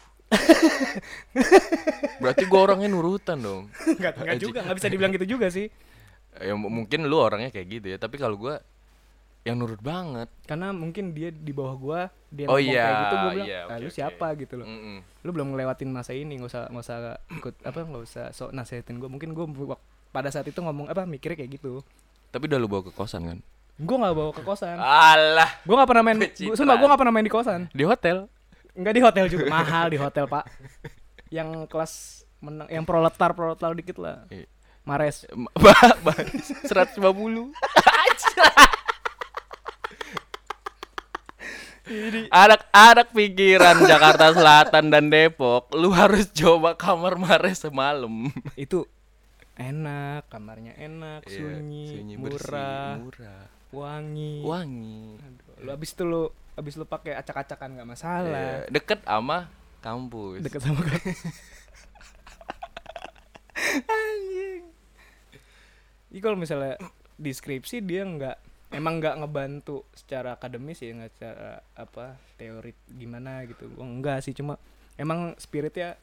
Berarti 2.20 2.44
gua 2.46 2.60
orangnya 2.70 2.88
nurutan 2.88 3.38
dong. 3.38 3.62
nggak 4.00 4.12
nggak 4.16 4.38
juga 4.40 4.58
nggak 4.64 4.76
bisa 4.76 4.88
dibilang 4.88 5.12
gitu 5.14 5.26
juga 5.38 5.46
sih 5.48 5.68
Ya 6.46 6.54
mungkin 6.54 7.10
lu 7.10 7.18
orangnya 7.18 7.50
kayak 7.50 7.66
gitu 7.68 7.86
ya, 7.90 7.98
tapi 7.98 8.14
kalau 8.14 8.38
gua 8.38 8.62
yang 9.40 9.56
nurut 9.56 9.80
banget. 9.80 10.28
karena 10.44 10.68
mungkin 10.70 11.16
dia 11.16 11.32
di 11.32 11.48
bawah 11.50 11.72
gua 11.74 12.00
dia 12.28 12.44
Oh 12.44 12.54
ngomong 12.54 12.70
iya, 12.70 12.84
kayak 12.84 13.00
gitu 13.00 13.14
gua 13.16 13.30
bilang 13.32 13.48
iya, 13.48 13.58
"Ah, 13.58 13.72
oke, 13.72 13.80
lu 13.80 13.88
oke. 13.88 13.96
siapa 13.96 14.26
gitu 14.36 14.54
loh 14.60 14.66
Mm-mm. 14.68 14.96
lu 15.24 15.30
belum 15.32 15.46
ngelewatin 15.50 15.90
masa 15.90 16.12
ini 16.12 16.36
nggak 16.36 16.50
usah 16.52 16.62
nggak 16.68 16.84
usah 16.84 16.96
ikut 17.34 17.54
apa 17.64 17.78
nggak 17.82 18.04
usah 18.04 18.24
sok 18.30 18.50
nasihatin 18.52 19.00
gua 19.00 19.08
mungkin 19.08 19.32
gua 19.32 19.48
pada 20.12 20.28
saat 20.28 20.44
itu 20.44 20.60
ngomong 20.60 20.86
apa 20.86 21.08
mikirnya 21.08 21.40
kayak 21.40 21.56
gitu 21.56 21.80
Tapi 22.30 22.46
udah 22.46 22.58
lu 22.58 22.66
bawa 22.66 22.82
ke 22.82 22.92
kosan 22.92 23.22
kan? 23.24 23.38
gua 23.76 23.96
nggak 23.96 24.12
bawa 24.12 24.30
ke 24.30 24.42
kosan 24.42 24.76
Alah, 24.76 25.50
gua 25.64 25.74
nggak 25.80 25.88
pernah 25.88 26.04
main 26.04 26.16
gua, 26.20 26.52
sumpah 26.52 26.76
gua 26.76 26.86
nggak 26.92 27.00
pernah 27.00 27.14
main 27.14 27.24
di 27.24 27.32
kosan 27.32 27.60
di 27.70 27.80
hotel. 27.82 28.28
nggak 28.70 28.92
di 28.92 29.00
hotel 29.00 29.24
juga 29.26 29.44
mahal 29.48 29.88
di 29.88 29.96
hotel 29.96 30.24
pak 30.26 30.44
yang 31.28 31.64
kelas 31.64 32.22
menang 32.38 32.68
yang 32.68 32.84
proletar 32.84 33.32
proletar 33.32 33.72
dikit 33.72 33.96
lah 33.96 34.28
Iya. 34.28 34.44
Mares 34.80 35.24
Bah, 35.54 35.96
baris 36.00 36.52
150. 36.64 37.52
Anak-anak 42.30 43.10
pikiran 43.10 43.82
Jakarta 43.82 44.30
Selatan 44.30 44.92
dan 44.92 45.08
Depok, 45.08 45.72
lu 45.74 45.90
harus 45.90 46.30
coba 46.30 46.76
kamar 46.76 47.18
Mares 47.18 47.58
semalam. 47.60 48.30
itu 48.54 48.86
enak 49.60 50.24
kamarnya 50.32 50.72
enak 50.80 51.20
Iya, 51.28 51.60
sunyi, 51.60 52.16
bersih, 52.16 52.16
murah 52.16 52.96
murah, 52.96 53.44
wangi. 53.70 54.40
Wangi. 54.40 55.20
Aduh, 55.20 55.54
lu 55.60 55.70
abis 55.76 55.90
itu 55.92 56.02
lu 56.08 56.22
abis 56.56 56.74
lu 56.80 56.84
pakai 56.88 57.12
acak-acakan 57.20 57.76
nggak 57.76 57.88
masalah. 57.88 58.64
Iya, 58.64 58.72
deket 58.72 59.04
sama 59.04 59.52
kampus. 59.84 60.40
deket 60.44 60.60
sama 60.64 60.80
kamu 60.80 61.12
anjing. 63.86 64.62
Jadi 66.10 66.20
kalau 66.24 66.36
misalnya 66.40 66.74
di 67.20 67.30
skripsi 67.30 67.84
dia 67.84 68.02
nggak 68.02 68.36
emang 68.74 68.98
nggak 68.98 69.22
ngebantu 69.22 69.84
secara 69.92 70.34
akademis 70.40 70.80
ya 70.80 70.96
nggak 70.96 71.12
secara 71.14 71.60
apa 71.76 72.16
teori 72.40 72.72
gimana 72.88 73.44
gitu. 73.44 73.68
Gua 73.76 73.84
enggak 73.86 74.24
sih 74.24 74.32
cuma 74.32 74.56
emang 74.96 75.36
spiritnya 75.36 76.00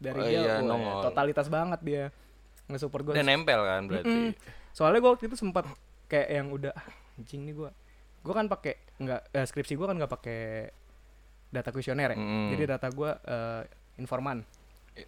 dari 0.00 0.20
Oh 0.20 0.26
dia 0.26 0.40
iya, 0.60 1.00
totalitas 1.04 1.46
banget 1.52 1.80
dia 1.84 2.04
nge-support 2.70 3.02
gue 3.02 3.14
Dan 3.14 3.26
nempel 3.26 3.60
kan 3.60 3.82
berarti. 3.84 4.32
soalnya 4.70 4.98
gue 4.98 5.10
waktu 5.10 5.26
itu 5.26 5.36
sempat 5.36 5.66
kayak 6.06 6.28
yang 6.30 6.48
udah 6.48 6.70
"Ah, 6.70 6.86
anjing 7.16 7.42
nih 7.42 7.54
gue 7.54 7.70
gue 8.20 8.32
kan 8.32 8.46
pakai 8.46 8.74
nggak 8.96 9.20
eh, 9.32 9.44
skripsi 9.44 9.74
gue 9.74 9.84
kan 9.84 9.96
nggak 9.96 10.12
pakai 10.12 10.40
data 11.48 11.68
kuesioner 11.68 12.10
ya 12.10 12.16
Mm. 12.16 12.48
jadi 12.50 12.62
data 12.70 12.86
gue 12.88 13.10
eh, 13.10 13.62
informan 13.96 14.46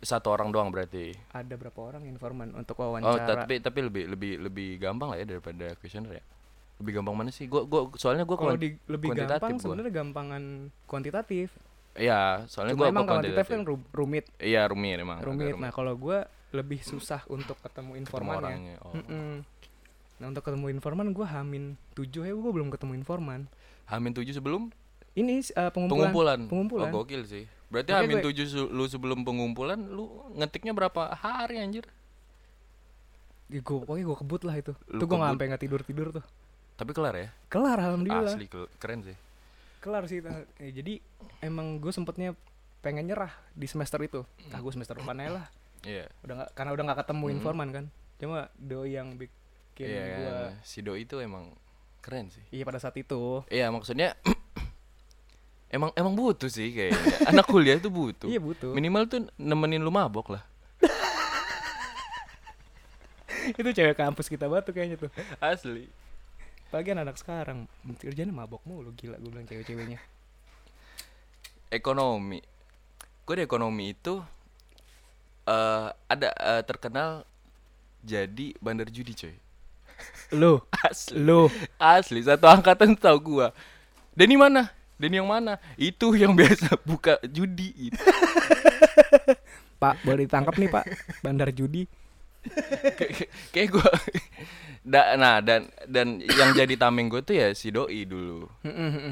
Satu 0.00 0.30
orang 0.30 0.48
doang 0.48 0.68
berarti. 0.68 1.12
ada 1.28 1.52
berapa 1.52 1.76
orang 1.76 2.02
informan 2.04 2.54
untuk 2.54 2.78
Oh, 2.78 2.90
wawancara 2.92 3.44
tapi 3.44 3.58
tapi 3.58 3.78
lebih 3.82 4.04
lebih 4.08 4.32
lebih 4.40 4.68
gampang 4.78 5.10
lah 5.10 5.18
ya 5.18 5.26
daripada 5.26 5.74
kuesioner 5.76 6.16
ya. 6.16 6.24
Lebih 6.78 6.92
gampang 6.94 7.14
mana 7.14 7.28
sih? 7.28 7.44
Gua 7.44 7.62
gua 7.62 7.90
soalnya 7.94 8.22
gua 8.22 8.34
kalau 8.36 8.54
di 8.54 8.78
lebih 8.86 9.12
gampang 9.12 9.58
sebenarnya 9.58 9.92
gampangan 9.92 10.42
kuantitatif 10.82 11.52
Iya, 11.92 12.46
soalnya 12.46 12.72
cuma 12.72 12.80
gua 12.80 12.88
emang 12.88 13.04
apa 13.04 13.12
kuantitatif 13.12 13.46
kan 13.50 13.62
ru- 13.64 13.88
rumit 13.92 14.24
Iya, 14.38 14.64
rumit 14.64 14.96
emang. 14.96 15.18
agak 15.18 15.28
rumit 15.28 15.54
nah 15.60 15.68
kalau 15.70 15.92
gue 15.94 16.18
lebih 16.52 16.80
susah 16.80 17.24
untuk 17.26 17.56
ketemu 17.58 17.92
Ketemu 17.92 18.02
informannya 18.02 18.38
orangnya. 18.38 18.76
Oh. 18.80 18.92
Mm-mm. 18.94 19.32
nah 20.14 20.26
untuk 20.28 20.42
ketemu 20.42 20.66
informan 20.70 21.06
gue 21.08 21.26
hamin 21.26 21.64
tujuh 21.92 22.22
ya 22.22 22.32
gue 22.32 22.52
belum 22.52 22.68
ketemu 22.68 22.92
informan 22.94 23.48
Hamin 23.84 24.12
tujuh 24.12 24.32
sebelum 24.32 24.70
ini 25.12 25.42
eh, 25.42 25.68
pengumpulan 25.68 26.08
pengumpulan. 26.08 26.40
pengumpulan. 26.46 26.88
Oh, 26.88 27.02
gokil 27.02 27.22
sih. 27.22 27.44
Berarti 27.68 27.90
Makanya 27.90 28.00
Hamin 28.02 28.16
gue- 28.16 28.26
tujuh 28.26 28.46
su- 28.46 28.70
lu 28.70 28.84
sebelum 28.86 29.20
pengumpulan 29.20 29.76
lu 29.82 30.06
ngetiknya 30.32 30.72
berapa 30.72 31.12
hari 31.12 31.58
anjir? 31.58 31.84
gue 33.50 33.60
pokoknya 33.60 34.00
gue 34.02 34.16
kebut 34.16 34.42
lah 34.42 34.56
itu 34.56 34.72
Lu 34.88 34.96
tuh 34.96 35.06
gue 35.06 35.18
sampai 35.18 35.44
nggak 35.46 35.60
tidur 35.60 35.80
tidur 35.82 36.08
tuh 36.10 36.24
Tapi 36.72 36.90
kelar 36.90 37.12
ya? 37.14 37.28
kelar 37.46 37.76
alhamdulillah 37.78 38.32
Asli 38.32 38.48
keren 38.74 39.00
sih. 39.02 39.16
kelar 39.78 40.06
sih 40.06 40.18
ta- 40.18 40.48
ya, 40.56 40.70
jadi 40.72 41.02
emang 41.40 41.76
gue 41.76 41.90
sempetnya 41.90 42.32
pengen 42.80 43.04
nyerah 43.04 43.28
di 43.50 43.66
semester 43.66 44.00
itu 44.00 44.24
ah 44.48 44.56
gue 44.56 44.72
semester 44.72 44.96
depan 44.96 45.18
aja 45.18 45.30
lah 45.34 45.46
Iya. 45.82 46.06
udah 46.22 46.34
nggak 46.36 46.50
karena 46.52 46.70
udah 46.72 46.84
nggak 46.84 46.98
ketemu 47.00 47.24
Hmm. 47.24 47.34
informan 47.34 47.68
kan 47.70 47.84
cuma 48.16 48.38
doi 48.54 48.90
yang 48.92 49.14
bikin 49.14 49.34
Iya 49.82 50.04
gue 50.12 50.28
kan. 50.28 50.52
Si 50.62 50.78
Doi 50.78 51.02
itu 51.02 51.16
emang 51.18 51.50
keren 51.98 52.28
sih. 52.28 52.44
iya 52.50 52.62
pada 52.62 52.76
saat 52.76 52.94
itu 52.94 53.42
Iya, 53.48 53.66
maksudnya 53.68 54.14
emang 55.74 55.90
emang 55.92 56.12
butuh 56.12 56.46
sih 56.46 56.70
kayaknya. 56.70 57.00
Anak 57.32 57.46
kuliah 57.46 57.76
itu 57.76 57.88
butuh. 57.88 58.26
iya 58.26 58.38
butuh 58.38 58.70
Minimal 58.70 59.06
tuh 59.06 59.18
nemenin 59.34 59.80
lu 59.80 59.90
mabok 59.90 60.28
lah. 60.30 60.42
itu 63.52 63.70
cewek 63.72 63.96
kampus 63.96 64.28
kita 64.28 64.46
batu 64.46 64.70
kayaknya 64.70 64.96
tuh 64.98 65.10
Asli. 65.38 65.90
apalagi 66.68 66.94
anak 66.94 67.16
sekarang 67.16 67.66
kerjanya 67.96 68.30
mabok 68.30 68.62
mulu 68.62 68.94
gila 68.94 69.16
gue 69.16 69.28
bilang 69.28 69.44
cewek-ceweknya 69.44 69.98
Ekonomi. 71.68 72.36
Gue 73.24 73.34
di 73.34 73.42
ekonomi 73.42 73.90
itu 73.90 74.20
eh 75.42 75.86
ada 76.06 76.28
eh, 76.32 76.62
terkenal 76.62 77.26
jadi 78.00 78.54
bandar 78.58 78.86
judi 78.88 79.14
coy. 79.14 79.34
lu 80.32 80.58
Asli. 80.86 81.14
lu 81.14 81.46
Asli 81.76 82.20
satu 82.20 82.46
angkatan 82.46 82.94
tahu 82.94 83.18
gua. 83.38 83.54
Denny 84.12 84.34
mana? 84.34 84.68
Denny 84.96 85.18
yang 85.18 85.28
mana? 85.28 85.58
Itu 85.74 86.14
yang 86.14 86.34
biasa 86.38 86.78
buka 86.82 87.18
judi 87.24 87.90
itu. 87.90 87.98
pak 89.82 89.98
boleh 90.06 90.30
ditangkap 90.30 90.54
nih 90.56 90.70
pak 90.70 90.84
bandar 91.20 91.50
judi 91.50 91.90
Kayak- 93.50 93.70
gua 93.70 93.90
da, 94.82 95.14
nah 95.14 95.38
dan 95.38 95.70
dan 95.86 96.18
yang 96.18 96.54
jadi 96.54 96.74
tameng 96.74 97.06
gue 97.06 97.22
tuh 97.22 97.38
ya 97.38 97.54
si 97.54 97.70
doi 97.70 98.02
dulu. 98.02 98.50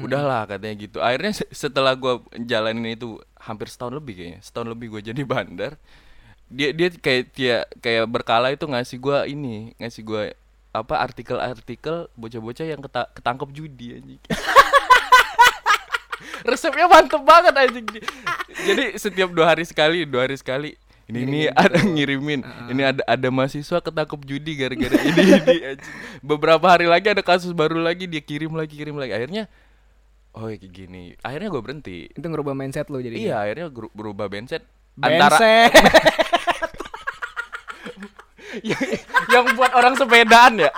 Udahlah 0.03 0.43
katanya 0.43 0.75
gitu. 0.75 0.99
Akhirnya 0.99 1.31
se- 1.31 1.47
setelah 1.47 1.95
gua 1.95 2.19
jalanin 2.35 2.91
itu 2.91 3.15
hampir 3.39 3.71
setahun 3.71 3.95
lebih 3.95 4.19
kayaknya. 4.19 4.39
Setahun 4.43 4.67
lebih 4.67 4.91
gue 4.91 5.01
jadi 5.11 5.23
bandar. 5.23 5.79
Dia 6.51 6.75
dia 6.75 6.91
kayak 6.91 7.23
dia 7.31 7.55
kayak 7.79 8.05
berkala 8.11 8.51
itu 8.51 8.67
ngasih 8.67 8.99
gua 8.99 9.23
ini, 9.23 9.71
ngasih 9.79 10.03
gua 10.03 10.35
apa 10.71 10.99
artikel-artikel 10.99 12.11
bocah-bocah 12.15 12.67
yang 12.67 12.83
keta 12.83 13.07
ketangkep 13.15 13.49
judi 13.55 13.87
anjing. 13.99 14.21
Resepnya 16.51 16.91
mantep 16.91 17.23
banget 17.23 17.55
anjing. 17.55 17.87
Jadi 18.51 18.99
setiap 18.99 19.31
dua 19.31 19.55
hari 19.55 19.63
sekali, 19.63 20.03
dua 20.03 20.27
hari 20.27 20.35
sekali 20.35 20.75
ini 21.11 21.19
ini 21.27 21.41
ada 21.51 21.79
ngirimin. 21.83 22.41
Ini 22.71 22.81
ada 22.87 23.03
ada 23.03 23.27
mahasiswa 23.27 23.83
ketangkep 23.83 24.21
judi 24.23 24.51
gara-gara 24.55 24.95
ini 24.95 25.23
ini 25.43 25.55
anjing. 25.75 25.93
Beberapa 26.23 26.65
hari 26.67 26.87
lagi 26.87 27.11
ada 27.11 27.23
kasus 27.23 27.51
baru 27.51 27.79
lagi 27.79 28.07
dia 28.07 28.23
kirim 28.23 28.55
lagi 28.55 28.79
kirim 28.79 28.95
lagi. 28.95 29.11
Akhirnya 29.11 29.51
oh 30.31 30.47
kayak 30.47 30.71
gini. 30.71 31.19
Akhirnya 31.19 31.51
gue 31.51 31.61
berhenti. 31.61 31.97
itu 32.11 32.25
ngerubah 32.25 32.55
mindset 32.55 32.87
lu 32.87 33.03
jadi 33.03 33.15
Iya, 33.19 33.35
akhirnya 33.43 33.67
berubah 33.71 34.31
benset 34.31 34.63
antara 34.97 35.37
yang, 38.61 38.81
yang 39.29 39.45
buat 39.55 39.71
orang 39.71 39.95
sepedaan 39.95 40.59
ya. 40.59 40.71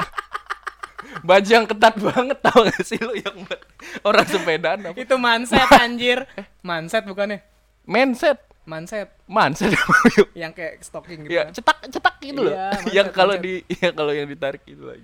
Baju 1.24 1.46
yang 1.48 1.64
ketat 1.64 1.96
banget 1.96 2.38
tau 2.42 2.60
gak 2.64 2.84
sih 2.84 3.00
lu 3.00 3.16
yang 3.16 3.36
buat 3.42 3.62
orang 4.04 4.26
sepedaan 4.26 4.80
apa? 4.84 4.98
itu 4.98 5.16
mindset 5.16 5.70
anjir 5.72 6.28
mindset 6.60 7.06
bukannya 7.06 7.40
Mindset. 7.84 8.40
mindset 8.64 9.08
Mindset. 9.24 9.72
yang 10.42 10.52
kayak 10.52 10.80
stocking 10.80 11.24
gitu 11.24 11.36
ya, 11.36 11.48
cetak 11.50 11.84
cetak 11.86 12.16
gitu 12.20 12.48
loh. 12.48 12.52
Iya, 12.52 12.72
yang 12.94 13.08
kalau 13.10 13.36
di 13.36 13.60
ya 13.70 13.92
kalau 13.92 14.12
yang 14.12 14.24
ditarik 14.26 14.64
itu 14.64 14.84
lagi. 14.84 15.04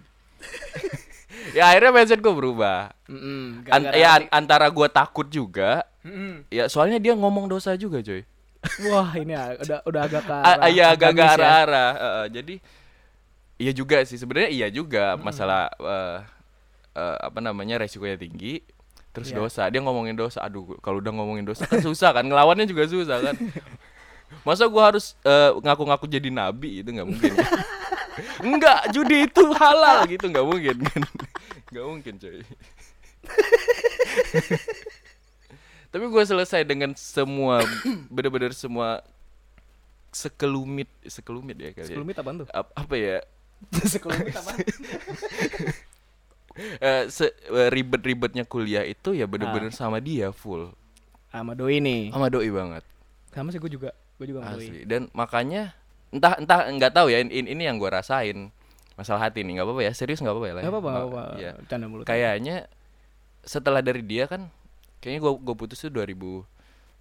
ya 1.57 1.67
akhirnya 1.67 1.91
mindset 1.93 2.19
gue 2.19 2.31
berubah. 2.31 2.91
Mm-mm, 3.05 3.67
An- 3.67 3.83
gara-gara 3.83 3.95
ya 3.95 4.09
tadi- 4.09 4.27
an- 4.27 4.31
antara 4.33 4.67
gue 4.67 4.87
takut 4.89 5.27
juga. 5.27 5.83
Mm-mm. 6.01 6.47
Ya 6.47 6.67
soalnya 6.67 6.97
dia 6.97 7.13
ngomong 7.13 7.47
dosa 7.47 7.75
juga 7.75 7.99
coy. 7.99 8.23
Wah 8.85 9.11
ini 9.13 9.33
a- 9.33 9.55
udah 9.57 9.79
udah 9.83 10.01
agak 10.03 10.23
ke 10.23 10.33
arah 10.33 10.67
Iya 10.67 10.85
agak 10.91 11.09
agamis 11.09 11.23
ya. 11.23 11.35
arah-arah. 11.35 11.89
Heeh, 11.93 12.25
jadi 12.33 12.55
iya 13.57 13.71
juga 13.71 13.97
sih 14.03 14.15
sebenarnya 14.15 14.49
iya 14.49 14.67
juga 14.67 15.15
masalah 15.17 15.67
eh, 15.73 16.17
eh, 16.93 17.17
apa 17.21 17.39
namanya 17.39 17.79
resikonya 17.79 18.15
tinggi. 18.15 18.59
Terus 19.09 19.31
Iya. 19.31 19.37
dosa, 19.37 19.63
dia 19.65 19.79
ngomongin 19.79 20.13
dosa. 20.13 20.39
Aduh, 20.41 20.77
kalau 20.79 20.99
udah 20.99 21.09
ngomongin 21.09 21.41
dosa 21.43 21.65
kan 21.65 21.81
susah 21.81 22.13
kan, 22.13 22.21
ngelawannya 22.21 22.63
juga 22.63 22.85
susah 22.85 23.19
kan. 23.21 23.35
Masa 24.45 24.69
gua 24.69 24.93
harus 24.93 25.17
eh, 25.23 25.49
ngaku-ngaku 25.55 26.05
jadi 26.05 26.29
nabi 26.29 26.79
itu 26.79 26.89
nggak 26.89 27.07
mungkin. 27.07 27.33
Enggak, 28.39 28.91
judi 28.91 29.25
itu 29.25 29.43
halal 29.55 30.03
gitu 30.05 30.27
nggak 30.27 30.45
mungkin 30.45 30.75
kan. 30.83 31.01
Nggak 31.71 31.85
mungkin 31.85 32.13
coy. 32.17 32.41
Tapi 35.89 36.05
gua 36.05 36.21
selesai 36.21 36.61
dengan 36.63 36.93
semua 36.93 37.65
bener-bener 38.07 38.51
semua 38.51 39.01
sekelumit 40.09 40.89
sekelumit 41.03 41.55
ya 41.55 41.69
kali. 41.71 41.81
ya. 41.81 41.89
Sekelumit 41.91 42.15
apaan 42.15 42.35
tuh? 42.39 42.47
Ap- 42.49 42.73
apa 42.73 42.95
ya? 42.95 43.17
Sekelumit 43.91 44.33
apaan? 44.33 44.57
Eh, 46.59 47.07
se- 47.07 47.31
eh, 47.47 47.69
ribet-ribetnya 47.71 48.43
kuliah 48.43 48.83
itu 48.83 49.15
ya 49.15 49.23
bener-bener 49.23 49.71
sama 49.71 50.03
dia 50.03 50.27
full. 50.29 50.75
Sama 51.31 51.55
doi 51.55 51.79
nih. 51.79 52.11
Sama 52.11 52.27
doi 52.27 52.51
banget. 52.51 52.83
Sama 53.31 53.47
sih 53.49 53.63
gue 53.63 53.71
juga. 53.71 53.95
Gue 54.19 54.27
juga 54.27 54.43
sama 54.43 54.59
doi. 54.59 54.67
Asli. 54.67 54.79
Dan 54.83 55.07
makanya 55.15 55.71
entah 56.11 56.35
entah 56.35 56.67
nggak 56.67 56.91
tahu 56.91 57.07
ya 57.07 57.23
ini, 57.23 57.47
ini 57.47 57.63
yang 57.63 57.79
gua 57.79 58.01
rasain 58.01 58.51
masalah 58.99 59.29
hati 59.29 59.39
nih 59.39 59.55
nggak 59.55 59.67
apa-apa 59.69 59.81
ya 59.87 59.91
serius 59.93 60.19
nggak 60.19 60.35
apa-apa 60.35 60.47
ya 60.49 60.53
Lay? 60.57 60.63
Gak 60.65 60.71
apa-apa, 60.73 60.89
Nggak- 60.89 60.99
gak 60.99 61.13
apa-apa. 61.15 61.67
Canda 61.69 61.85
mulut. 61.87 62.03
kayaknya 62.03 62.55
setelah 63.39 63.79
dari 63.79 64.03
dia 64.03 64.27
kan 64.27 64.51
kayaknya 64.99 65.19
gua 65.23 65.33
gua 65.35 65.55
putus 65.55 65.79
tuh 65.79 65.91
2000 65.91 66.45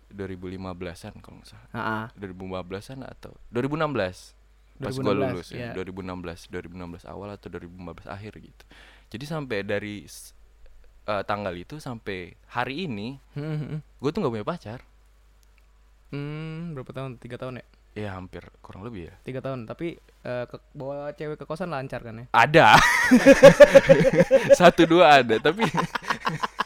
2015-an 0.08 1.14
kalau 1.20 1.36
nggak 1.38 1.48
salah 1.52 1.68
Ah, 1.70 1.80
ah. 1.80 2.04
2015-an 2.16 3.04
atau 3.04 3.36
2016 3.52 4.34
pas 4.78 4.94
gua 4.94 5.12
2016, 5.12 5.20
lulus 5.20 5.48
ya 5.52 5.58
iya. 5.58 5.72
2016 5.74 6.48
2016 6.48 7.12
awal 7.12 7.28
atau 7.34 7.48
2015 7.50 8.06
akhir 8.08 8.32
gitu 8.40 8.64
jadi 9.10 9.24
sampai 9.26 9.58
dari 9.60 10.06
eh, 11.04 11.22
tanggal 11.26 11.52
itu 11.52 11.76
sampai 11.76 12.32
hari 12.48 12.86
ini 12.86 13.18
Hmm, 13.34 13.44
hmm, 13.44 13.68
hmm. 13.68 13.80
gue 14.00 14.10
tuh 14.10 14.20
nggak 14.22 14.34
punya 14.34 14.46
pacar 14.46 14.80
Hmm, 16.08 16.72
berapa 16.72 16.88
tahun? 16.88 17.20
Tiga 17.20 17.36
tahun 17.36 17.60
ya? 17.60 17.66
ya 17.92 18.10
hampir 18.16 18.40
kurang 18.64 18.80
lebih 18.80 19.12
ya 19.12 19.14
Tiga 19.20 19.44
tahun. 19.44 19.68
Tapi 19.68 19.92
eh, 20.24 20.44
ke, 20.48 20.56
bawa 20.72 21.12
cewek 21.12 21.36
ke 21.36 21.44
kosan 21.44 21.68
lancar 21.68 22.00
kan 22.00 22.16
ya? 22.16 22.26
Ada. 22.32 22.80
Satu 24.58 24.88
dua 24.88 25.20
ada, 25.20 25.36
tapi 25.36 25.68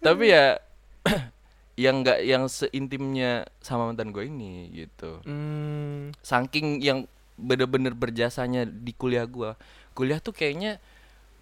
tapi 0.00 0.30
ya 0.30 0.58
yang 1.82 2.04
nggak 2.04 2.20
yang 2.22 2.44
seintimnya 2.46 3.48
sama 3.58 3.88
mantan 3.88 4.12
gue 4.12 4.28
ini 4.28 4.68
gitu. 4.76 5.24
Hmm, 5.24 6.12
Saking 6.20 6.84
yang 6.84 7.08
bener-bener 7.34 7.96
berjasanya 7.96 8.68
di 8.68 8.92
kuliah 8.92 9.24
gue. 9.24 9.56
Kuliah 9.96 10.20
tuh 10.20 10.36
kayaknya 10.36 10.76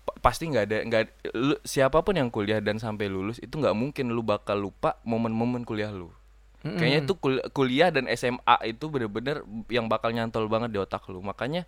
pa- 0.06 0.16
pasti 0.22 0.46
nggak 0.46 0.64
ada 0.64 0.78
nggak 0.86 1.02
lu- 1.34 1.62
siapa 1.66 2.00
pun 2.00 2.14
yang 2.14 2.30
kuliah 2.30 2.62
dan 2.62 2.78
sampai 2.78 3.10
lulus 3.10 3.42
itu 3.42 3.58
nggak 3.58 3.74
mungkin 3.74 4.14
lu 4.14 4.22
bakal 4.22 4.56
lupa 4.56 4.96
momen-momen 5.02 5.66
kuliah 5.66 5.90
lu. 5.90 6.14
mm-mm. 6.62 6.78
Kayaknya 6.78 7.00
tuh 7.04 7.16
kul- 7.18 7.44
kuliah 7.50 7.90
dan 7.90 8.06
SMA 8.14 8.56
itu 8.70 8.86
bener-bener 8.86 9.42
yang 9.66 9.90
bakal 9.90 10.14
nyantol 10.14 10.46
banget 10.46 10.70
di 10.70 10.78
otak 10.78 11.04
lu. 11.10 11.18
Makanya 11.20 11.66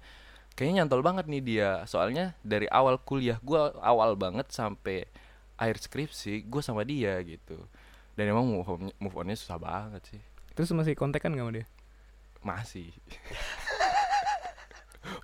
kayaknya 0.55 0.87
nyantol 0.87 1.03
banget 1.03 1.27
nih 1.27 1.43
dia. 1.43 1.71
Soalnya 1.91 2.39
dari 2.47 2.71
awal 2.71 2.95
kuliah 3.03 3.43
gua 3.43 3.75
awal 3.83 4.15
banget 4.15 4.49
sampai 4.55 5.05
akhir 5.57 5.83
skripsi 5.83 6.49
gua 6.49 6.63
sama 6.65 6.85
dia 6.85 7.17
gitu. 7.25 7.57
Dan 8.13 8.33
emang 8.33 8.45
move 8.45 8.69
on 8.69 8.93
move 9.01 9.17
onnya 9.17 9.37
susah 9.37 9.57
banget 9.57 10.05
sih. 10.13 10.23
Terus 10.53 10.69
masih 10.77 10.93
kontekan 10.93 11.33
gak 11.33 11.45
sama 11.45 11.53
dia? 11.57 11.67
Masih. 12.45 12.93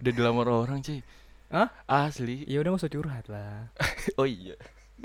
Udah 0.00 0.12
dilamar 0.12 0.48
orang 0.48 0.80
cuy. 0.80 1.04
Hah? 1.48 1.72
Asli. 1.88 2.44
Ya 2.44 2.60
udah 2.60 2.76
usah 2.76 2.92
curhat 2.92 3.28
lah. 3.32 3.72
Oh 4.20 4.24
iya. 4.24 4.56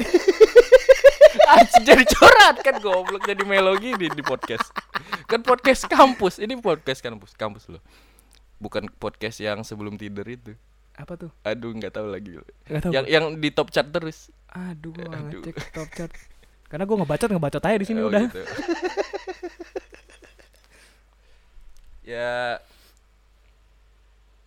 Anjir 1.54 1.82
jadi 1.86 2.04
curhat 2.08 2.64
kan 2.64 2.80
goblok 2.80 3.28
jadi 3.28 3.44
melodi 3.44 3.94
di, 4.00 4.08
di 4.10 4.24
podcast. 4.24 4.72
Kan 5.28 5.44
podcast 5.44 5.86
kampus, 5.92 6.40
ini 6.40 6.56
podcast 6.58 7.04
kampus, 7.04 7.36
kampus 7.36 7.68
loh. 7.68 7.84
Bukan 8.58 8.88
podcast 8.96 9.44
yang 9.44 9.62
sebelum 9.62 10.00
tidur 10.00 10.26
itu. 10.26 10.56
Apa 10.94 11.14
tuh? 11.16 11.32
Aduh 11.42 11.74
nggak 11.74 11.90
tahu 11.92 12.08
lagi. 12.08 12.38
Gak 12.66 12.82
tau. 12.82 12.92
Yang 12.92 13.06
yang 13.10 13.26
di 13.36 13.50
top 13.50 13.70
chart 13.70 13.90
terus. 13.90 14.30
Aduh, 14.48 14.94
Aduh. 14.94 15.42
ngecek 15.42 15.58
top 15.72 15.90
chat. 15.92 16.12
Karena 16.70 16.84
gue 16.84 16.96
ngebacot 16.96 17.30
ngebacot 17.30 17.64
aja 17.64 17.78
di 17.78 17.86
sini 17.86 18.00
Oh, 18.00 18.10
udah. 18.10 18.22
gitu. 18.24 18.42
ya 22.04 22.60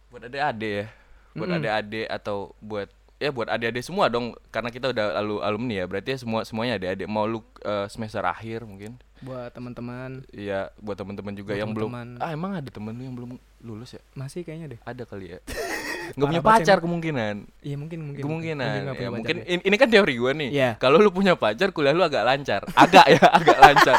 buat 0.08 0.22
adik-adik 0.22 0.72
ya. 0.72 0.86
Buat 1.32 1.48
Mm-mm. 1.48 1.58
adik-adik 1.60 2.06
atau 2.08 2.54
buat 2.58 2.88
ya 3.16 3.32
buat 3.32 3.48
adik-adik 3.48 3.80
semua 3.80 4.06
dong 4.06 4.32
karena 4.50 4.68
kita 4.68 4.92
udah 4.92 5.16
alu 5.16 5.40
alumni 5.40 5.80
ya 5.80 5.86
berarti 5.86 6.12
ya 6.12 6.18
semua 6.20 6.44
semuanya 6.44 6.76
adik-adik 6.76 7.08
mau 7.08 7.24
lu 7.24 7.40
eh, 7.60 7.88
semester 7.88 8.20
akhir 8.22 8.64
mungkin 8.64 9.00
Buat 9.16 9.48
teman-teman 9.50 10.20
Iya, 10.28 10.68
buat 10.76 10.92
teman-teman 10.94 11.32
juga 11.32 11.56
Buat 11.56 11.60
yang 11.64 11.72
belum. 11.72 11.88
teman-teman. 11.88 12.20
Ah, 12.20 12.30
emang 12.30 12.52
ada 12.52 12.68
temen 12.68 12.92
lu 12.92 13.02
yang 13.02 13.16
belum 13.16 13.30
lulus 13.64 13.96
ya? 13.96 14.02
masih 14.12 14.44
kayaknya 14.44 14.76
deh. 14.76 14.80
Ada 14.84 15.02
kali 15.02 15.32
ya. 15.32 15.40
Nggak 16.14 16.28
punya 16.28 16.42
pacar 16.44 16.78
kemungkinan. 16.78 17.34
Iya 17.60 17.76
mungkin 17.76 17.98
mungkin. 18.06 18.22
Kemungkinan. 18.22 18.76
nggak 18.86 18.96
Ya, 19.00 19.10
mungkin 19.10 19.36
ya. 19.42 19.50
in- 19.50 19.64
ini 19.64 19.76
kan 19.76 19.88
teori 19.88 20.14
gua 20.14 20.30
nih. 20.30 20.50
Iya. 20.52 20.70
Kalau 20.78 21.02
lu 21.02 21.10
punya 21.10 21.34
pacar, 21.34 21.74
kuliah 21.74 21.90
lu 21.90 22.06
agak 22.06 22.22
lancar. 22.22 22.62
Agak 22.72 23.06
ya, 23.10 23.18
agak 23.42 23.58
lancar. 23.58 23.98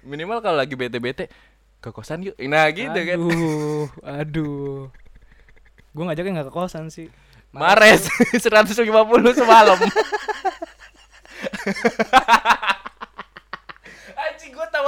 Minimal 0.00 0.40
kalau 0.40 0.56
lagi 0.56 0.72
bete-bete 0.72 1.28
ke 1.80 1.90
kosan 1.90 2.22
yuk. 2.22 2.38
Nah, 2.40 2.70
gitu 2.70 2.94
kan. 2.94 3.18
Aduh, 3.18 3.84
aduh. 4.00 4.80
Gue 5.90 6.02
ngajaknya 6.06 6.40
nggak 6.40 6.48
ke 6.48 6.54
kosan 6.54 6.88
sih. 6.88 7.10
Mares 7.50 8.06
150 8.46 8.78
semalam. 9.34 9.74
Anjing 14.14 14.52
gua 14.52 14.68
tahu 14.68 14.86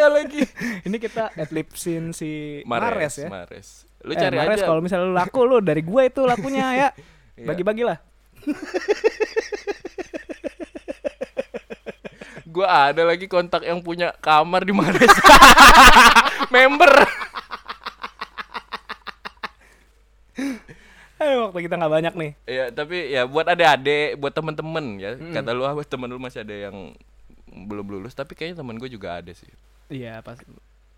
harganya 0.00 0.24
lagi. 0.24 0.42
Ini 0.88 0.96
kita 0.96 1.36
adlipsin 1.36 2.16
si 2.16 2.64
Mares, 2.64 3.20
ya. 3.20 3.28
Mares. 3.28 3.84
Lu 4.00 4.16
Eh, 4.16 4.18
cari 4.18 4.40
Mares 4.40 4.64
aja. 4.64 4.66
kalau 4.66 4.80
misalnya 4.80 5.12
lu 5.12 5.16
laku 5.16 5.44
lu 5.44 5.60
dari 5.60 5.84
gue 5.84 6.02
itu 6.08 6.24
lakunya 6.24 6.66
ya. 6.74 6.90
Iya. 7.40 7.56
Bagi-bagilah. 7.56 7.96
Gua 12.52 12.92
ada 12.92 13.08
lagi 13.08 13.24
kontak 13.24 13.64
yang 13.64 13.80
punya 13.80 14.12
kamar 14.20 14.68
di 14.68 14.76
Mares. 14.76 15.08
Member. 16.52 16.92
Eh 21.16 21.32
waktu 21.40 21.64
kita 21.64 21.80
nggak 21.80 21.94
banyak 21.96 22.12
nih. 22.12 22.32
Ya, 22.44 22.68
tapi 22.68 23.08
ya 23.08 23.24
buat 23.24 23.48
adik-adik, 23.48 24.20
buat 24.20 24.36
temen-temen 24.36 25.00
ya. 25.00 25.16
Mm. 25.16 25.32
Kata 25.32 25.56
lu 25.56 25.64
ah 25.64 25.72
temen 25.80 26.12
lu 26.12 26.20
masih 26.20 26.44
ada 26.44 26.52
yang 26.68 26.92
belum 27.48 27.88
lulus, 27.88 28.12
tapi 28.12 28.36
kayaknya 28.36 28.60
temen 28.60 28.76
gue 28.76 28.90
juga 28.92 29.16
ada 29.16 29.32
sih. 29.32 29.48
Iya 29.90 30.22
pas 30.22 30.38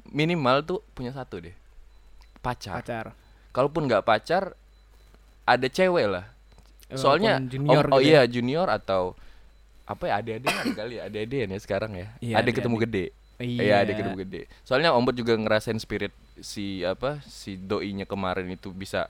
Minimal 0.04 0.62
tuh 0.62 0.78
punya 0.92 1.10
satu 1.10 1.40
deh. 1.40 1.54
Pacar. 2.38 2.78
pacar. 2.78 3.06
Kalaupun 3.50 3.86
nggak 3.86 4.02
pacar, 4.02 4.52
ada 5.42 5.66
cewek 5.66 6.06
lah. 6.06 6.26
Soalnya 6.92 7.40
junior 7.40 7.88
om- 7.88 7.92
oh 7.92 7.98
gitu 7.98 8.08
iya 8.08 8.20
ya. 8.20 8.28
junior 8.28 8.68
atau 8.68 9.16
apa 9.82 10.04
ya 10.06 10.14
adik-adikan 10.18 10.66
kali 10.72 10.94
ya 10.96 11.02
adik-adikan 11.06 11.48
ya 11.48 11.58
sekarang 11.58 11.92
ya. 11.94 12.06
Iya, 12.20 12.34
ada 12.36 12.50
ketemu 12.50 12.76
gede. 12.80 13.04
Iya. 13.38 13.60
Iya, 13.60 13.74
ada 13.80 13.92
ketemu 13.92 14.16
gede. 14.22 14.42
Soalnya 14.62 14.92
Om 14.92 15.02
Bot 15.02 15.16
juga 15.16 15.32
ngerasain 15.34 15.78
spirit 15.78 16.12
si 16.38 16.82
apa 16.82 17.22
si 17.24 17.56
doinya 17.56 18.04
kemarin 18.04 18.46
itu 18.48 18.70
bisa 18.70 19.08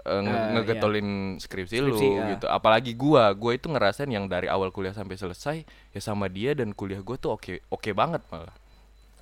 nge- 0.00 0.28
Ah, 0.28 0.52
ngegetolin 0.54 1.08
skripsi, 1.38 1.76
lu 1.78 1.94
Skripsi, 1.94 2.06
ah. 2.14 2.26
gitu. 2.34 2.46
Apalagi 2.46 2.92
gua, 2.92 3.32
gua 3.32 3.52
itu 3.52 3.66
ngerasain 3.66 4.06
yang 4.06 4.24
dari 4.24 4.46
awal 4.46 4.68
kuliah 4.68 4.92
sampai 4.92 5.14
selesai 5.14 5.56
ya 5.64 6.00
sama 6.00 6.26
dia 6.26 6.52
dan 6.52 6.70
kuliah 6.70 7.00
gua 7.00 7.16
tuh 7.16 7.32
oke 7.32 7.64
oke 7.66 7.90
banget 7.92 8.20
malah. 8.28 8.52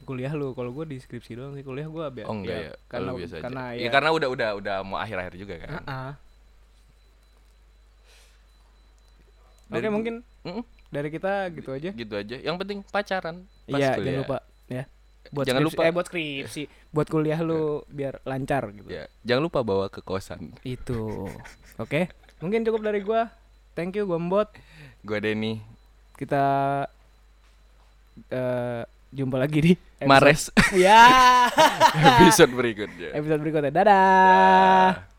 Kuliah 0.07 0.31
lu, 0.31 0.55
kalau 0.55 0.71
gue 0.71 0.87
di 0.87 0.97
skripsi 0.97 1.35
doang 1.35 1.53
sih 1.53 1.61
kuliah 1.61 1.85
gue 1.85 2.05
biar. 2.14 2.27
Oh 2.27 2.35
enggak 2.35 2.55
ya, 2.57 2.73
Karena 2.87 3.03
Kalau 3.05 3.19
biasa 3.19 3.35
aja. 3.35 3.42
karena 3.42 3.62
ya, 3.75 3.83
ya. 3.83 3.90
karena 3.90 4.09
udah 4.14 4.29
udah 4.31 4.49
udah 4.55 4.77
mau 4.81 4.97
akhir-akhir 4.97 5.35
juga 5.35 5.55
kan. 5.59 5.71
Ah. 5.85 6.12
Dari 9.66 9.83
Oke 9.83 9.90
mungkin 9.90 10.14
Mm-mm, 10.47 10.62
dari 10.88 11.09
kita 11.11 11.51
gitu 11.51 11.75
aja. 11.75 11.90
gitu 11.90 12.14
aja. 12.14 12.37
Yang 12.38 12.57
penting 12.62 12.79
pacaran 12.87 13.37
Iya, 13.66 13.99
jangan 13.99 14.21
lupa 14.23 14.38
ya. 14.71 14.85
Buat 15.27 15.45
Jangan 15.45 15.61
skripsi, 15.61 15.75
lupa. 15.75 15.83
eh 15.83 15.92
buat 15.92 16.07
skripsi, 16.07 16.62
buat 16.95 17.07
kuliah 17.11 17.40
lu 17.42 17.83
biar 17.90 18.23
lancar 18.23 18.71
gitu. 18.71 18.87
Ya, 18.87 19.11
jangan 19.27 19.51
lupa 19.51 19.66
bawa 19.66 19.90
ke 19.90 19.99
kosan. 19.99 20.55
Itu. 20.62 21.27
Oke. 21.77 22.07
Mungkin 22.38 22.62
cukup 22.62 22.87
dari 22.87 23.03
gua. 23.03 23.35
Thank 23.75 23.99
you 23.99 24.07
Gombot. 24.07 24.47
Gua 25.03 25.19
Denny 25.19 25.59
Kita 26.14 26.45
eh 28.31 28.83
jumpa 29.09 29.37
lagi 29.37 29.59
di 29.61 29.73
episode- 29.73 30.09
Mares 30.09 30.42
Ya. 30.77 31.03
episode 32.12 32.53
berikutnya. 32.53 33.11
episode 33.12 33.40
berikutnya. 33.40 33.71
Dadah. 33.71 33.95
Dah. 34.92 35.15